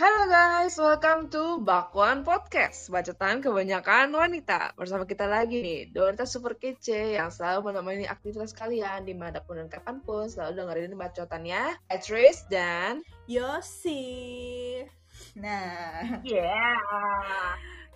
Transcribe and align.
Halo 0.00 0.32
guys, 0.32 0.80
welcome 0.80 1.28
to 1.28 1.60
Bakwan 1.60 2.24
Podcast 2.24 2.88
Bacotan 2.88 3.44
kebanyakan 3.44 4.08
wanita. 4.08 4.72
Bersama 4.72 5.04
kita 5.04 5.28
lagi 5.28 5.60
nih, 5.60 5.92
Dorita 5.92 6.24
super 6.24 6.56
kece 6.56 7.20
Yang 7.20 7.36
selalu 7.36 7.68
menemani 7.68 8.08
aktivitas 8.08 8.56
kalian 8.56 9.04
Di 9.04 9.12
mana 9.12 9.44
pun 9.44 9.60
dan 9.60 9.68
kapan 9.68 10.00
pun. 10.00 10.24
Selalu 10.24 10.56
dengerin 10.56 10.96
bacotannya 10.96 11.84
Patrice 11.84 12.48
dan 12.48 13.04
Yosi. 13.28 14.88
Nah, 15.36 16.24
Yeah. 16.24 16.80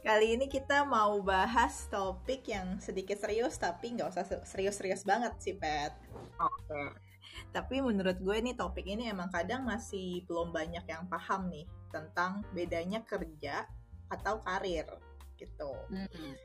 kali 0.05 0.36
ini 0.36 0.52
kita 0.52 0.84
mau 0.84 1.25
bahas 1.25 1.89
topik 1.89 2.45
yang 2.52 2.84
sedikit 2.84 3.16
serius 3.16 3.57
tapi 3.57 3.96
nggak 3.96 4.12
usah 4.12 4.29
se- 4.29 4.45
serius-serius 4.45 5.09
banget 5.09 5.32
sih, 5.41 5.57
Pet. 5.57 5.96
Oke. 6.36 7.00
Tapi 7.48 7.80
menurut 7.80 8.21
gue 8.21 8.36
nih 8.45 8.61
topik 8.61 8.84
ini 8.84 9.09
emang 9.09 9.32
kadang 9.32 9.64
masih 9.64 10.21
belum 10.29 10.52
banyak 10.52 10.84
yang 10.84 11.09
paham 11.09 11.48
nih 11.48 11.64
tentang 11.95 12.42
bedanya 12.50 13.06
kerja 13.06 13.62
atau 14.11 14.43
karir 14.43 14.90
gitu. 15.44 15.71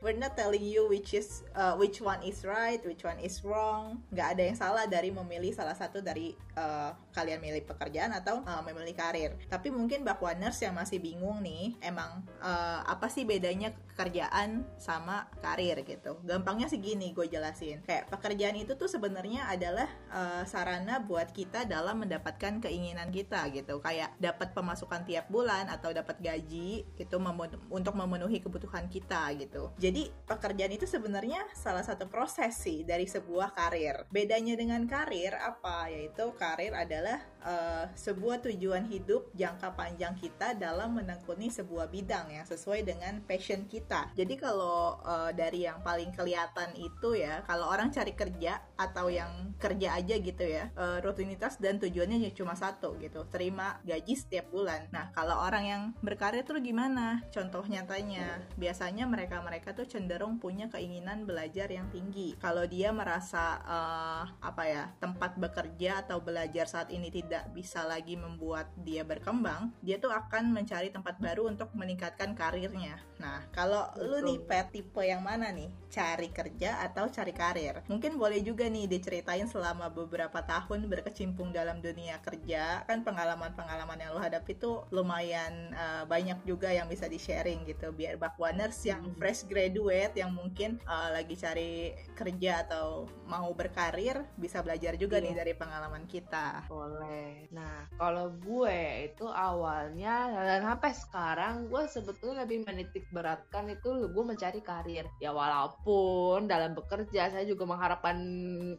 We're 0.04 0.20
not 0.20 0.36
telling 0.36 0.62
you 0.62 0.86
which 0.92 1.16
is 1.16 1.42
uh, 1.56 1.74
which 1.80 2.04
one 2.04 2.20
is 2.20 2.44
right, 2.44 2.78
which 2.84 3.02
one 3.02 3.16
is 3.24 3.40
wrong. 3.40 4.04
Nggak 4.12 4.28
ada 4.36 4.42
yang 4.52 4.58
salah 4.58 4.84
dari 4.84 5.08
memilih 5.08 5.56
salah 5.56 5.74
satu 5.74 6.04
dari 6.04 6.36
uh, 6.60 6.92
kalian 7.16 7.40
milih 7.40 7.64
pekerjaan 7.64 8.12
atau 8.12 8.44
uh, 8.44 8.62
memilih 8.62 8.92
karir. 8.92 9.32
Tapi 9.48 9.72
mungkin 9.72 10.04
bakwaners 10.04 10.60
yang 10.60 10.76
masih 10.76 11.00
bingung 11.00 11.40
nih, 11.40 11.80
emang 11.80 12.20
uh, 12.44 12.84
apa 12.84 13.08
sih 13.08 13.24
bedanya 13.24 13.72
pekerjaan 13.94 14.68
sama 14.76 15.28
karir 15.40 15.80
gitu. 15.84 16.20
Gampangnya 16.24 16.68
sih 16.68 16.80
gini, 16.80 17.16
gue 17.16 17.24
jelasin. 17.26 17.80
Kayak 17.84 18.12
pekerjaan 18.12 18.56
itu 18.60 18.76
tuh 18.76 18.88
sebenarnya 18.90 19.48
adalah 19.48 19.88
uh, 20.12 20.42
sarana 20.44 21.00
buat 21.00 21.32
kita 21.32 21.64
dalam 21.64 22.04
mendapatkan 22.04 22.60
keinginan 22.60 23.08
kita 23.08 23.48
gitu. 23.54 23.80
Kayak 23.80 24.12
dapat 24.20 24.52
pemasukan 24.52 25.06
tiap 25.08 25.30
bulan 25.32 25.70
atau 25.70 25.94
dapat 25.94 26.20
gaji 26.20 26.84
gitu 26.98 27.16
memen- 27.16 27.60
untuk 27.70 27.94
memenuhi 27.96 28.42
kebutuhan 28.42 28.89
kita 28.90 29.30
gitu. 29.38 29.70
Jadi 29.78 30.10
pekerjaan 30.26 30.74
itu 30.74 30.84
sebenarnya 30.84 31.46
salah 31.54 31.86
satu 31.86 32.10
proses 32.10 32.58
sih 32.58 32.82
dari 32.82 33.06
sebuah 33.06 33.54
karir. 33.54 34.10
Bedanya 34.10 34.58
dengan 34.58 34.82
karir 34.90 35.38
apa? 35.38 35.86
Yaitu 35.86 36.34
karir 36.34 36.74
adalah 36.74 37.22
eh, 37.44 37.84
sebuah 37.94 38.42
tujuan 38.44 38.88
hidup 38.88 39.30
jangka 39.36 39.76
panjang 39.76 40.16
kita 40.16 40.56
dalam 40.56 40.96
menekuni 40.96 41.52
sebuah 41.52 41.92
bidang 41.92 42.32
yang 42.32 42.46
sesuai 42.46 42.84
dengan 42.84 43.22
passion 43.24 43.68
kita. 43.68 44.12
Jadi 44.16 44.34
kalau 44.36 44.98
eh, 45.04 45.30
dari 45.36 45.68
yang 45.68 45.80
paling 45.84 46.10
kelihatan 46.12 46.74
itu 46.76 47.16
ya, 47.16 47.44
kalau 47.46 47.68
orang 47.70 47.92
cari 47.94 48.12
kerja 48.16 48.60
atau 48.76 49.12
yang 49.12 49.54
kerja 49.60 49.96
aja 49.96 50.14
gitu 50.18 50.44
ya, 50.44 50.72
eh, 50.74 50.98
rutinitas 51.04 51.60
dan 51.60 51.76
tujuannya 51.80 52.20
ya 52.20 52.30
cuma 52.34 52.56
satu 52.56 52.96
gitu, 52.98 53.24
terima 53.28 53.80
gaji 53.86 54.14
setiap 54.16 54.50
bulan. 54.50 54.88
Nah 54.92 55.12
kalau 55.14 55.38
orang 55.40 55.64
yang 55.64 55.82
berkarir 56.00 56.42
tuh 56.42 56.58
gimana? 56.60 57.22
Contoh 57.30 57.64
nyatanya, 57.64 58.42
biasanya 58.56 59.06
mereka-mereka 59.06 59.72
tuh 59.72 59.86
cenderung 59.86 60.36
punya 60.42 60.66
keinginan 60.68 61.24
belajar 61.24 61.70
yang 61.70 61.88
tinggi. 61.94 62.36
Kalau 62.40 62.66
dia 62.66 62.90
merasa 62.90 63.60
eh, 63.64 64.24
apa 64.40 64.62
ya 64.66 64.84
tempat 64.98 65.38
bekerja 65.38 66.02
atau 66.02 66.18
belajar 66.20 66.66
saat 66.66 66.90
ini 66.90 67.08
tidak 67.08 67.29
bisa 67.54 67.86
lagi 67.86 68.18
membuat 68.18 68.66
dia 68.82 69.06
berkembang, 69.06 69.70
dia 69.80 69.96
tuh 69.96 70.10
akan 70.10 70.50
mencari 70.50 70.90
tempat 70.90 71.22
baru 71.22 71.46
untuk 71.46 71.70
meningkatkan 71.72 72.34
karirnya. 72.34 72.98
Nah 73.22 73.46
kalau 73.54 73.86
lu 74.00 74.18
Betul. 74.18 74.26
nih 74.26 74.38
pet 74.48 74.66
tipe 74.72 75.02
yang 75.02 75.22
mana 75.22 75.52
nih? 75.54 75.70
Cari 75.90 76.30
kerja 76.30 76.82
atau 76.82 77.06
cari 77.06 77.30
karir? 77.30 77.82
Mungkin 77.86 78.16
boleh 78.16 78.40
juga 78.40 78.66
nih 78.66 78.86
diceritain 78.86 79.46
selama 79.46 79.90
beberapa 79.90 80.40
tahun 80.40 80.86
berkecimpung 80.86 81.50
dalam 81.50 81.78
dunia 81.78 82.18
kerja. 82.22 82.82
Kan 82.86 83.02
pengalaman-pengalaman 83.02 83.98
yang 83.98 84.10
lu 84.14 84.20
hadapi 84.22 84.56
tuh 84.56 84.86
lumayan 84.90 85.74
eh, 85.74 86.02
banyak 86.06 86.42
juga 86.42 86.70
yang 86.72 86.88
bisa 86.88 87.06
di-sharing 87.06 87.62
gitu. 87.66 87.92
Biar 87.92 88.16
bakwaners 88.16 88.78
yang 88.82 89.02
Hmm. 89.02 89.14
fresh 89.18 89.44
graduate 89.44 90.16
yang 90.16 90.32
mungkin 90.32 90.80
eh, 90.80 91.08
lagi 91.12 91.34
cari 91.36 91.72
kerja 92.16 92.64
atau 92.64 93.04
mau 93.26 93.50
berkarir 93.52 94.24
bisa 94.40 94.62
belajar 94.64 94.96
juga 94.96 95.18
Iya. 95.20 95.24
nih 95.28 95.34
dari 95.36 95.52
pengalaman 95.52 96.04
kita. 96.06 96.64
Boleh. 96.70 97.19
Nah, 97.50 97.88
kalau 97.98 98.30
gue 98.38 99.10
itu 99.10 99.26
awalnya 99.26 100.30
dan 100.32 100.62
sampai 100.62 100.92
sekarang 100.94 101.54
gue 101.66 101.82
sebetulnya 101.90 102.46
lebih 102.46 102.62
menitik 102.66 103.04
beratkan 103.10 103.68
itu 103.72 104.08
gue 104.10 104.24
mencari 104.24 104.60
karir. 104.62 105.06
Ya 105.18 105.34
walaupun 105.34 106.46
dalam 106.46 106.72
bekerja 106.78 107.32
saya 107.32 107.44
juga 107.44 107.66
mengharapkan 107.66 108.16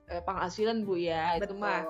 eh, 0.07 0.23
penghasilan 0.23 0.87
bu 0.87 0.95
ya 0.97 1.35
itu 1.37 1.51
mah 1.55 1.83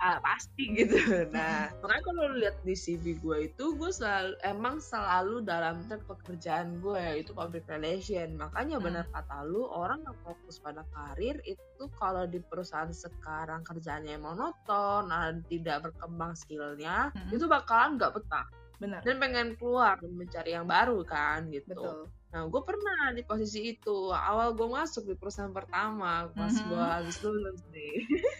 ah, 0.00 0.18
pasti 0.20 0.64
gitu. 0.76 0.96
Nah, 1.36 1.72
makanya 1.80 2.02
kalau 2.04 2.22
lu 2.32 2.36
lihat 2.42 2.56
di 2.64 2.74
CV 2.76 3.16
gue 3.20 3.38
itu 3.52 3.64
gue 3.76 3.90
selalu 3.92 4.32
emang 4.44 4.76
selalu 4.80 5.44
dalam 5.44 5.84
track 5.88 6.04
pekerjaan 6.08 6.80
gue 6.80 7.22
itu 7.22 7.32
public 7.32 7.64
relation. 7.68 8.36
Makanya 8.36 8.76
Hmm. 8.76 8.84
benar 8.86 9.04
kata 9.12 9.46
lu 9.48 9.64
orang 9.68 10.04
yang 10.04 10.16
fokus 10.24 10.60
pada 10.60 10.84
karir 10.92 11.36
itu 11.44 11.84
kalau 11.96 12.24
di 12.28 12.40
perusahaan 12.40 12.92
sekarang 12.92 13.64
kerjaannya 13.64 14.16
monoton, 14.20 15.08
nah, 15.08 15.32
tidak 15.48 15.85
berkembang 15.88 16.32
skillnya, 16.34 17.10
Hmm. 17.10 17.30
itu 17.30 17.44
bakalan 17.44 17.94
nggak 17.94 18.12
betah 18.12 18.46
Benar. 18.76 19.00
dan 19.02 19.16
pengen 19.16 19.48
keluar 19.54 19.96
dan 19.98 20.12
mencari 20.12 20.50
yang 20.52 20.66
baru 20.66 21.00
kan 21.02 21.48
gitu. 21.48 21.72
Betul. 21.72 22.00
Nah, 22.26 22.44
gue 22.44 22.62
pernah 22.62 23.16
di 23.16 23.22
posisi 23.22 23.72
itu. 23.72 24.10
Awal 24.10 24.52
gue 24.52 24.68
masuk 24.68 25.06
di 25.06 25.14
perusahaan 25.14 25.48
pertama, 25.48 26.28
pas 26.30 26.52
Mhm. 26.52 26.68
gue 26.68 26.84
habis 26.84 27.16
lulus 27.24 27.60
nih. 27.72 27.94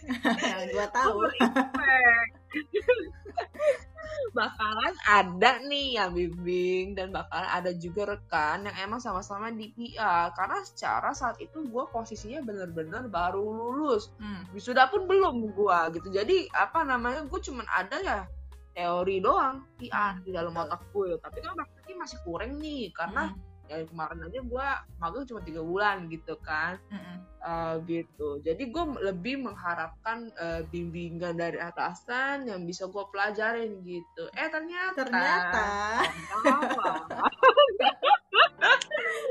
yang 0.52 0.62
gua 0.70 0.86
tahu. 0.90 1.16
Respect. 1.24 2.30
Bakalan 4.36 4.94
ada 5.08 5.60
nih 5.64 5.96
yang 6.00 6.10
bimbing. 6.12 6.96
Dan 6.96 7.12
bakalan 7.12 7.48
ada 7.48 7.70
juga 7.76 8.16
rekan 8.16 8.66
yang 8.68 8.76
emang 8.82 9.00
sama-sama 9.00 9.48
di 9.52 9.72
PR 9.72 10.32
karena 10.36 10.60
secara 10.64 11.10
saat 11.16 11.40
itu 11.40 11.64
gue 11.66 11.84
posisinya 11.88 12.44
bener-bener 12.44 13.08
baru 13.08 13.44
lulus. 13.44 14.12
Hmm. 14.20 14.44
wisuda 14.52 14.88
pun 14.92 15.08
belum 15.08 15.52
gue 15.52 15.78
gitu. 16.00 16.08
Jadi 16.12 16.48
apa 16.52 16.84
namanya 16.84 17.24
gue 17.24 17.40
cuman 17.40 17.66
ada 17.68 17.96
ya 18.00 18.20
teori 18.76 19.24
doang 19.24 19.64
PR 19.80 20.20
di 20.20 20.30
dalam 20.36 20.52
otak 20.52 20.84
gue 20.92 21.16
tapi 21.16 21.40
kan 21.40 21.56
prakteknya 21.56 21.96
masih 21.96 22.18
kurang 22.28 22.60
nih 22.60 22.92
karena 22.92 23.32
Hmm. 23.32 23.40
Ya 23.66 23.82
kemarin 23.86 24.26
aja 24.26 24.40
gue 24.42 24.68
magang 25.02 25.26
cuma 25.26 25.40
tiga 25.42 25.62
bulan 25.62 26.06
gitu 26.10 26.34
kan 26.42 26.78
Mm-mm. 26.90 27.18
Eh, 27.46 27.74
gitu. 27.86 28.42
Jadi 28.42 28.74
gue 28.74 28.84
lebih 29.06 29.46
mengharapkan 29.46 30.26
eh, 30.34 30.66
bimbingan 30.66 31.38
dari 31.38 31.62
atasan 31.62 32.50
yang 32.50 32.66
bisa 32.66 32.90
gue 32.90 33.04
pelajarin 33.14 33.86
gitu. 33.86 34.26
Eh 34.34 34.50
ternyata. 34.50 35.06
Ternyata. 35.06 35.66
Ternyata. 36.02 36.90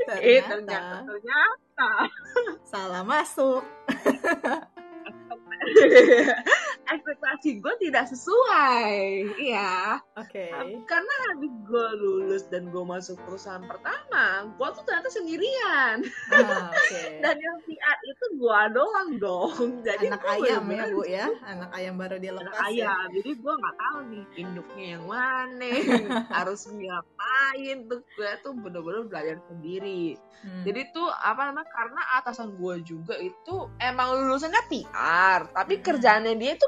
Eh 0.06 0.40
ternyata. 0.40 1.02
Ternyata 1.02 1.76
Ternyata. 1.76 2.08
salah 2.64 3.04
masuk. 3.04 3.60
Ekspektasi 6.86 7.58
gue 7.58 7.74
tidak 7.80 8.06
sesuai. 8.06 8.94
Iya. 9.36 9.98
Oke. 10.14 10.46
Karena 10.86 11.14
habis 11.28 11.52
gue 11.62 11.86
lulus 11.96 12.46
dan 12.46 12.70
gue 12.70 12.82
masuk 12.82 13.18
perusahaan 13.22 13.62
pertama, 13.62 14.46
gue 14.54 14.68
tuh 14.72 14.82
ternyata 14.82 15.10
sendirian. 15.10 16.06
Ah, 16.30 16.70
Oke. 16.78 17.20
Dan 17.20 17.36
yang 17.36 17.58
PR 17.62 17.98
itu 18.02 18.26
gue 18.36 18.60
doang 18.72 19.10
dong. 19.18 19.54
Jadi 19.82 20.06
Anak 20.06 20.22
ayam 20.24 20.64
ya 20.66 20.84
bu 20.86 21.02
ya, 21.02 21.26
anak 21.44 21.70
ayam 21.72 21.94
baru 21.96 22.16
anak 22.16 22.22
dilepas 22.22 22.54
ya. 22.70 22.86
ayam 22.88 23.06
jadi 23.12 23.30
gue 23.32 23.52
nggak 23.56 23.76
tahu 23.76 23.98
nih 24.08 24.24
induknya 24.36 24.84
yang 24.96 25.04
mana 25.04 25.70
harus 26.36 26.60
ngapain 26.68 27.76
tuh 27.86 28.00
gue 28.14 28.30
tuh 28.40 28.52
bener-bener 28.54 29.02
belajar 29.06 29.36
sendiri 29.48 30.16
Hmm. 30.36 30.68
jadi 30.68 30.92
tuh 30.92 31.08
apa 31.08 31.48
namanya 31.48 31.64
karena 31.72 31.96
atasan 32.20 32.60
gue 32.60 32.84
juga 32.84 33.16
itu 33.16 33.56
emang 33.80 34.20
lulusannya 34.20 34.68
PR 34.68 35.48
tapi 35.48 35.80
Hmm. 35.80 35.84
kerjaannya 35.88 36.36
dia 36.36 36.52
itu 36.52 36.66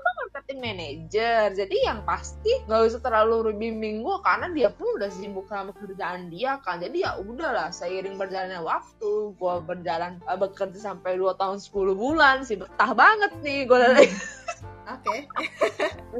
marketing 0.48 0.64
manager 0.64 1.52
jadi 1.52 1.76
yang 1.92 2.00
pasti 2.08 2.48
nggak 2.64 2.80
usah 2.88 3.04
terlalu 3.04 3.52
bimbing 3.52 4.00
gue 4.00 4.16
karena 4.24 4.48
dia 4.48 4.72
pun 4.72 4.96
udah 4.96 5.12
sibuk 5.12 5.44
sama 5.44 5.76
kerjaan 5.76 6.32
dia 6.32 6.56
kan. 6.64 6.80
Jadi 6.80 7.04
ya 7.04 7.20
udahlah 7.20 7.68
seiring 7.68 8.16
berjalannya 8.16 8.64
waktu 8.64 9.36
gue 9.36 9.54
berjalan 9.68 10.16
eh, 10.24 10.38
bekerja 10.40 10.80
sampai 10.80 11.20
2 11.20 11.36
tahun 11.36 11.60
10 11.60 11.68
bulan 11.92 12.36
sih 12.48 12.56
betah 12.56 12.96
banget 12.96 13.28
nih 13.44 13.68
gue 13.68 13.76
Oke. 14.88 15.16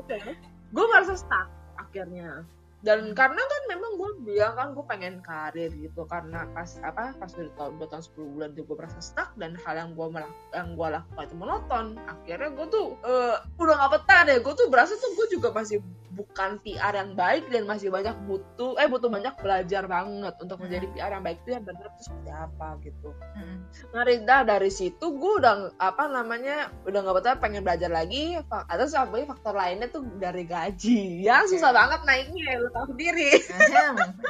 gue 0.76 0.84
merasa 0.92 1.16
stuck 1.16 1.48
akhirnya 1.80 2.44
dan 2.78 3.10
karena 3.10 3.42
kan 3.42 3.62
memang 3.66 3.98
gue 3.98 4.10
bilang 4.22 4.54
kan 4.54 4.70
gue 4.70 4.84
pengen 4.86 5.18
karir 5.18 5.74
gitu 5.74 6.06
karena 6.06 6.46
pas 6.54 6.78
apa 6.86 7.10
pas 7.18 7.30
dari 7.34 7.50
tahun 7.58 7.74
dua 7.74 7.88
tahun 7.90 8.04
sepuluh 8.06 8.28
bulan 8.38 8.48
tuh 8.54 8.62
gue 8.70 8.76
merasa 8.78 9.00
stuck 9.02 9.34
dan 9.34 9.58
hal 9.66 9.74
yang 9.74 9.90
gue 9.98 10.06
yang 10.54 10.78
gue 10.78 10.88
lakukan 10.94 11.24
itu 11.26 11.34
monoton. 11.34 11.86
Akhirnya 12.06 12.54
gue 12.54 12.66
tuh 12.70 12.86
eh, 13.02 13.36
udah 13.58 13.74
gak 13.82 13.92
betah 13.98 14.20
deh. 14.30 14.38
Gue 14.46 14.54
tuh 14.54 14.70
berasa 14.70 14.94
tuh 14.94 15.10
gue 15.18 15.26
juga 15.34 15.50
masih 15.50 15.82
bukan 16.18 16.58
PR 16.66 16.94
yang 16.98 17.14
baik 17.14 17.46
dan 17.50 17.62
masih 17.62 17.94
banyak 17.94 18.14
butuh 18.26 18.74
eh 18.82 18.90
butuh 18.90 19.06
banyak 19.06 19.38
belajar 19.38 19.86
banget 19.86 20.34
untuk 20.42 20.58
menjadi 20.58 20.86
PR 20.90 21.10
yang 21.14 21.22
baik 21.22 21.38
itu 21.46 21.50
yang 21.54 21.62
benar 21.66 21.86
itu 21.94 22.10
seperti 22.10 22.30
apa 22.34 22.68
gitu. 22.82 23.10
Hmm. 23.38 23.66
Nah, 23.94 24.02
Rida 24.02 24.46
dari 24.46 24.70
situ 24.70 25.18
gue 25.18 25.32
udah 25.38 25.78
apa 25.78 26.10
namanya 26.10 26.74
udah 26.86 26.98
nggak 27.02 27.16
betah 27.22 27.34
pengen 27.42 27.66
belajar 27.66 27.90
lagi. 27.90 28.38
Atau 28.50 28.86
sampai 28.86 29.26
faktor 29.26 29.54
lainnya 29.54 29.90
tuh 29.90 30.06
dari 30.18 30.46
gaji. 30.46 31.26
Yang 31.26 31.42
Oke. 31.42 31.52
susah 31.58 31.70
banget 31.74 32.00
naiknya 32.06 32.67
tahu 32.72 32.86
sendiri. 32.94 33.30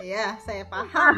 Iya 0.02 0.38
saya 0.42 0.64
paham. 0.66 1.14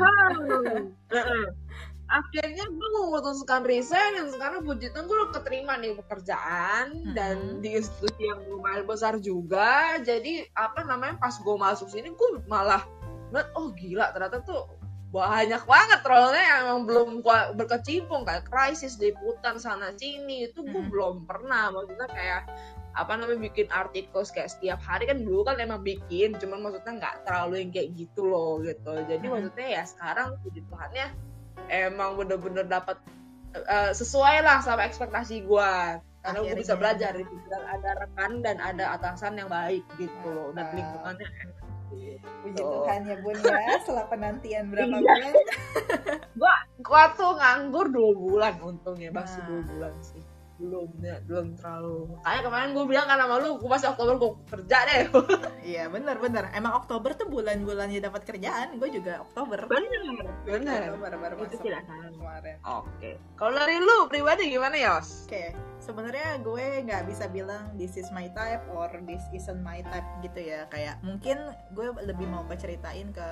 Akhirnya 2.10 2.66
gue 2.66 2.88
memutuskan 2.98 3.62
resign 3.62 4.18
dan 4.18 4.34
sekarang 4.34 4.66
puji 4.66 4.90
Tuhan 4.90 5.06
gue 5.06 5.30
keterima 5.30 5.78
nih 5.78 5.94
pekerjaan 5.94 6.90
Hmm. 6.90 7.14
dan 7.14 7.36
di 7.62 7.78
institusi 7.78 8.26
yang 8.26 8.42
lumayan 8.50 8.82
besar 8.82 9.14
juga. 9.22 9.94
Jadi 10.02 10.42
apa 10.58 10.82
namanya 10.82 11.22
pas 11.22 11.38
gue 11.38 11.54
masuk 11.54 11.86
sini 11.86 12.10
gue 12.10 12.30
malah 12.50 12.82
ngeliat 13.30 13.48
oh 13.54 13.70
gila 13.78 14.10
ternyata 14.10 14.42
tuh 14.42 14.66
banyak 15.10 15.62
banget 15.66 16.00
role 16.06 16.38
yang 16.38 16.58
emang 16.70 16.80
belum 16.86 17.08
berkecimpung 17.58 18.22
kayak 18.22 18.46
krisis 18.46 18.94
liputan 19.02 19.58
sana 19.58 19.90
sini. 19.98 20.46
Itu 20.46 20.62
gue 20.62 20.78
Hmm. 20.78 20.90
belum 20.90 21.14
pernah. 21.26 21.74
Maksudnya 21.74 22.06
kayak 22.06 22.42
apa 22.94 23.12
namanya 23.18 23.42
bikin 23.42 23.66
artikel 23.74 24.22
kayak 24.22 24.54
setiap 24.54 24.78
hari. 24.86 25.10
Kan 25.10 25.26
dulu 25.26 25.42
kan 25.42 25.58
emang 25.58 25.82
bikin 25.82 26.38
cuman 26.38 26.62
maksudnya 26.62 27.02
nggak 27.02 27.16
terlalu 27.26 27.54
yang 27.66 27.70
kayak 27.74 27.90
gitu 27.98 28.22
loh 28.22 28.62
gitu. 28.62 28.92
Jadi 29.10 29.24
Hmm. 29.26 29.34
maksudnya 29.34 29.66
ya 29.66 29.82
sekarang 29.82 30.38
puji 30.46 30.62
Tuhannya 30.70 31.06
emang 31.70 32.10
bener-bener 32.14 32.66
dapat 32.70 32.96
eh, 33.50 33.90
sesuai 33.90 34.46
lah 34.46 34.62
sama 34.62 34.86
ekspektasi 34.86 35.42
gue 35.42 35.72
karena 36.22 36.38
gue 36.38 36.54
bisa 36.54 36.78
belajar. 36.78 37.18
Dan 37.18 37.62
ada 37.66 37.90
rekan 37.98 38.46
dan 38.46 38.62
ada 38.62 38.94
atasan 38.94 39.42
yang 39.42 39.50
baik 39.50 39.82
gitu 39.98 40.30
loh. 40.30 40.54
Dan 40.54 40.70
lingkungannya. 40.70 41.26
Puji 41.90 42.14
Tuh. 42.54 42.86
Tuhan 42.86 43.00
ya 43.04 43.16
bun 43.18 43.36
ya 43.36 43.76
setelah 43.82 44.06
penantian 44.06 44.64
berapa 44.70 44.96
Iya. 44.96 45.02
bulan 45.02 45.32
gua 46.86 47.04
tuh 47.12 47.32
nganggur 47.36 47.86
dua 47.90 48.10
bulan 48.14 48.54
untungnya 48.62 49.10
masih 49.10 49.40
Nah. 49.42 49.48
dua 49.48 49.60
bulan 49.66 49.94
sih 50.00 50.22
belum 50.60 50.88
ya, 51.00 51.16
belum 51.24 51.56
terlalu. 51.56 52.20
Kayak 52.20 52.42
kemarin 52.44 52.68
gue 52.76 52.84
bilang 52.84 53.06
kan 53.08 53.18
sama 53.18 53.36
lu 53.40 53.50
gue 53.56 53.70
masih 53.72 53.88
Oktober 53.96 54.14
gue 54.20 54.30
kerja 54.52 54.78
deh. 54.84 55.00
Iya 55.60 55.92
bener 55.92 56.16
bener. 56.18 56.48
Emang 56.56 56.72
Oktober 56.82 57.12
tuh 57.14 57.28
bulan-bulannya 57.28 58.00
dapat 58.00 58.24
kerjaan 58.24 58.80
gue 58.80 58.88
juga 58.90 59.22
Oktober. 59.22 59.68
Bener 59.68 60.26
bener. 60.44 60.80
Oktober 60.92 61.12
baru 61.20 61.34
itu 61.36 61.44
masuk 61.56 61.62
tidak 61.64 61.82
salah. 61.84 62.10
kemarin. 62.10 62.56
Oke. 62.64 63.10
Kalau 63.36 63.52
dari 63.56 63.76
lu 63.80 63.96
pribadi 64.08 64.42
gimana 64.50 64.76
Yos? 64.76 65.28
Oke, 65.28 65.52
sebenarnya 65.78 66.40
gue 66.42 66.66
nggak 66.84 67.02
bisa 67.08 67.24
bilang 67.28 67.72
this 67.76 67.96
is 67.96 68.08
my 68.10 68.28
type 68.32 68.64
or 68.72 68.88
this 69.04 69.22
isn't 69.32 69.60
my 69.62 69.80
type 69.88 70.06
gitu 70.24 70.40
ya. 70.42 70.66
Kayak 70.72 71.00
mungkin 71.04 71.38
gue 71.76 71.86
lebih 72.04 72.26
mau 72.26 72.44
keceritain 72.48 73.12
ke 73.12 73.26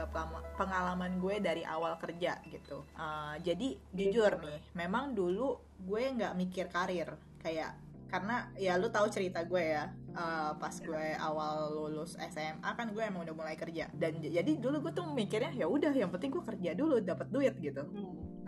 pengalaman 0.56 1.18
gue 1.18 1.40
dari 1.42 1.64
awal 1.64 1.96
kerja 1.98 2.38
gitu. 2.48 2.84
Uh, 2.94 3.34
jadi 3.42 3.76
jujur 3.92 4.32
nih, 4.40 4.60
memang 4.76 5.16
dulu 5.16 5.67
gue 5.78 6.02
nggak 6.14 6.34
mikir 6.34 6.66
karir 6.68 7.14
kayak 7.38 7.78
karena 8.08 8.48
ya 8.56 8.80
lu 8.80 8.88
tahu 8.88 9.12
cerita 9.12 9.44
gue 9.44 9.60
ya 9.60 9.92
uh, 10.16 10.56
pas 10.56 10.72
gue 10.72 11.06
awal 11.20 11.76
lulus 11.76 12.16
SMA 12.32 12.70
kan 12.72 12.88
gue 12.88 13.04
emang 13.04 13.28
udah 13.28 13.36
mulai 13.36 13.52
kerja 13.52 13.92
dan 13.92 14.16
jadi 14.24 14.48
dulu 14.56 14.88
gue 14.88 14.92
tuh 14.96 15.04
mikirnya 15.12 15.52
ya 15.52 15.68
udah 15.68 15.92
yang 15.92 16.08
penting 16.08 16.32
gue 16.32 16.40
kerja 16.40 16.72
dulu 16.72 17.04
dapat 17.04 17.28
duit 17.28 17.54
gitu 17.60 17.84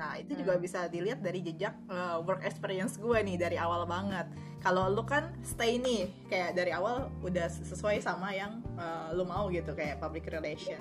Nah, 0.01 0.17
itu 0.17 0.33
juga 0.33 0.57
Hmm. 0.57 0.65
bisa 0.65 0.89
dilihat 0.89 1.21
dari 1.21 1.45
jejak 1.45 1.77
uh, 1.93 2.25
work 2.25 2.41
experience 2.41 2.97
gue 2.97 3.21
nih 3.21 3.37
dari 3.37 3.61
awal 3.61 3.85
banget. 3.85 4.33
Kalau 4.65 4.89
lu 4.89 5.05
kan 5.05 5.29
stay 5.45 5.77
nih, 5.77 6.09
kayak 6.33 6.57
dari 6.57 6.73
awal 6.73 7.13
udah 7.21 7.53
sesuai 7.53 8.01
sama 8.01 8.33
yang 8.33 8.65
uh, 8.81 9.13
lu 9.13 9.29
mau 9.29 9.53
gitu, 9.53 9.77
kayak 9.77 10.01
public 10.01 10.25
relation. 10.33 10.81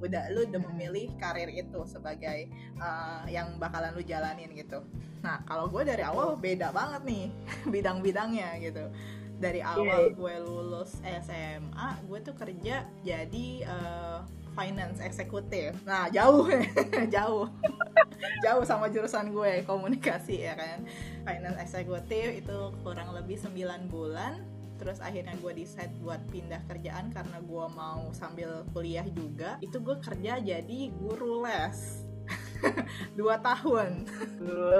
Udah 0.00 0.32
lu 0.32 0.48
udah 0.48 0.60
memilih 0.72 1.12
karir 1.20 1.48
itu 1.52 1.80
sebagai 1.86 2.48
uh, 2.80 3.24
yang 3.28 3.56
bakalan 3.60 3.92
lu 3.94 4.02
jalanin 4.02 4.50
gitu. 4.56 4.80
Nah, 5.20 5.44
kalau 5.44 5.68
gue 5.68 5.84
dari 5.84 6.00
awal 6.00 6.36
beda 6.40 6.72
banget 6.72 7.02
nih 7.04 7.24
bidang-bidangnya 7.74 8.56
gitu. 8.64 8.84
Dari 9.40 9.64
awal 9.64 10.12
gue 10.12 10.34
lulus 10.44 11.00
SMA, 11.00 11.88
gue 12.04 12.18
tuh 12.20 12.36
kerja 12.36 12.84
jadi 13.00 13.48
uh, 13.64 14.20
finance 14.52 15.00
eksekutif. 15.00 15.72
Nah, 15.88 16.12
jauh 16.12 16.44
jauh 17.14 17.48
jauh 18.44 18.64
sama 18.64 18.92
jurusan 18.92 19.32
gue 19.32 19.64
komunikasi 19.64 20.44
ya 20.44 20.54
kan 20.56 20.84
finance 21.24 21.58
eksekutif 21.60 22.44
itu 22.44 22.58
kurang 22.84 23.12
lebih 23.16 23.40
9 23.40 23.88
bulan 23.88 24.40
terus 24.80 24.96
akhirnya 25.04 25.36
gue 25.36 25.52
decide 25.52 25.92
buat 26.00 26.24
pindah 26.32 26.64
kerjaan 26.64 27.12
karena 27.12 27.36
gue 27.44 27.66
mau 27.76 28.08
sambil 28.16 28.64
kuliah 28.72 29.04
juga. 29.04 29.60
Itu 29.60 29.84
gue 29.84 30.00
kerja 30.00 30.40
jadi 30.56 30.78
guru 30.96 31.44
les. 31.44 32.08
Dua 33.16 33.36
tahun. 33.40 34.08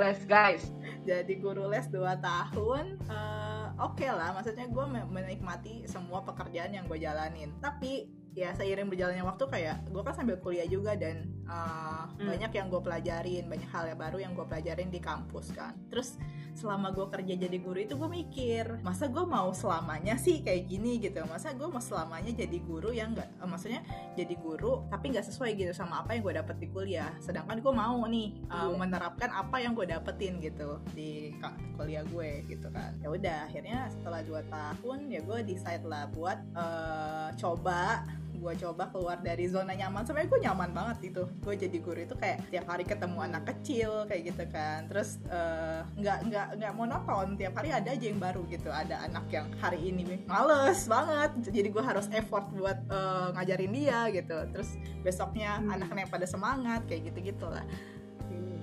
Les 0.00 0.20
guys. 0.24 0.72
Jadi 1.04 1.40
guru 1.40 1.68
les 1.68 1.88
2 1.88 1.96
tahun. 2.20 3.00
Eh, 3.08 3.66
oke 3.80 4.04
lah 4.04 4.36
maksudnya 4.36 4.68
gue 4.68 4.84
me- 4.84 5.08
menikmati 5.08 5.88
semua 5.88 6.20
pekerjaan 6.20 6.76
yang 6.76 6.84
gue 6.84 7.00
jalanin. 7.00 7.56
Tapi 7.58 8.19
ya 8.38 8.54
seiring 8.54 8.86
berjalannya 8.86 9.26
waktu 9.26 9.44
kayak 9.50 9.76
gue 9.90 10.02
kan 10.06 10.14
sambil 10.14 10.38
kuliah 10.38 10.66
juga 10.70 10.94
dan 10.94 11.26
eh, 11.50 12.04
banyak 12.22 12.52
yang 12.54 12.66
gue 12.70 12.80
pelajarin 12.82 13.44
banyak 13.50 13.70
hal 13.70 13.84
yang 13.90 13.98
baru 13.98 14.18
yang 14.22 14.32
gue 14.38 14.46
pelajarin 14.46 14.88
di 14.88 15.02
kampus 15.02 15.50
kan. 15.50 15.74
Terus 15.90 16.14
selama 16.54 16.90
gue 16.94 17.06
kerja 17.10 17.34
jadi 17.46 17.58
guru 17.62 17.78
itu 17.78 17.94
gue 17.94 18.10
mikir 18.10 18.82
masa 18.82 19.06
gue 19.06 19.22
mau 19.22 19.50
selamanya 19.54 20.14
sih 20.14 20.42
kayak 20.46 20.70
gini 20.70 21.02
gitu? 21.02 21.22
Masa 21.26 21.54
gue 21.54 21.66
mau 21.66 21.82
selamanya 21.82 22.30
jadi 22.30 22.58
guru 22.62 22.94
yang 22.94 23.18
nggak 23.18 23.28
eh, 23.42 23.48
maksudnya 23.50 23.80
jadi 24.14 24.34
guru 24.38 24.86
tapi 24.86 25.10
nggak 25.10 25.26
sesuai 25.26 25.58
gitu 25.58 25.72
sama 25.74 26.06
apa 26.06 26.14
yang 26.14 26.22
gue 26.22 26.34
dapet 26.38 26.56
di 26.62 26.68
kuliah. 26.70 27.10
Sedangkan 27.18 27.58
gue 27.58 27.72
mau 27.74 27.98
nih 28.06 28.46
uh, 28.46 28.70
menerapkan 28.78 29.30
apa 29.34 29.58
yang 29.58 29.74
gue 29.74 29.90
dapetin 29.90 30.38
gitu 30.38 30.78
di 30.94 31.34
kuliah 31.74 32.06
gue 32.06 32.46
gitu 32.46 32.70
kan. 32.70 32.94
Ya 33.02 33.10
udah 33.10 33.50
akhirnya 33.50 33.90
setelah 33.90 34.22
2 34.22 34.54
tahun 34.54 34.98
ya 35.10 35.20
gue 35.26 35.38
decide 35.42 35.82
lah 35.82 36.06
buat 36.14 36.38
uh, 36.54 37.34
coba 37.34 38.06
gue 38.40 38.54
coba 38.66 38.88
keluar 38.88 39.20
dari 39.20 39.44
zona 39.46 39.76
nyaman. 39.76 40.02
Sebenarnya 40.08 40.30
gue 40.32 40.40
nyaman 40.48 40.70
banget 40.72 40.98
itu. 41.12 41.22
Gue 41.44 41.54
jadi 41.60 41.76
guru 41.78 42.00
itu 42.02 42.16
kayak 42.16 42.48
tiap 42.48 42.66
hari 42.66 42.88
ketemu 42.88 43.18
anak 43.20 43.44
kecil 43.52 44.08
kayak 44.08 44.32
gitu 44.32 44.44
kan. 44.48 44.88
Terus 44.88 45.20
uh, 45.28 45.84
nggak 46.00 46.18
nggak 46.32 46.46
nggak 46.56 46.72
monoton. 46.72 47.36
Tiap 47.36 47.54
hari 47.60 47.70
ada 47.70 47.92
aja 47.92 48.04
yang 48.08 48.18
baru 48.18 48.42
gitu. 48.48 48.72
Ada 48.72 49.06
anak 49.06 49.28
yang 49.28 49.46
hari 49.60 49.92
ini 49.92 50.24
males 50.24 50.88
banget. 50.88 51.52
Jadi 51.52 51.68
gue 51.68 51.84
harus 51.84 52.08
effort 52.16 52.48
buat 52.56 52.80
uh, 52.88 53.36
ngajarin 53.36 53.72
dia 53.76 54.08
gitu. 54.10 54.36
Terus 54.56 54.80
besoknya 55.04 55.60
Hmm. 55.60 55.76
anaknya 55.76 56.06
pada 56.06 56.24
semangat 56.24 56.86
kayak 56.86 57.10
gitu 57.12 57.34
gitulah 57.34 57.66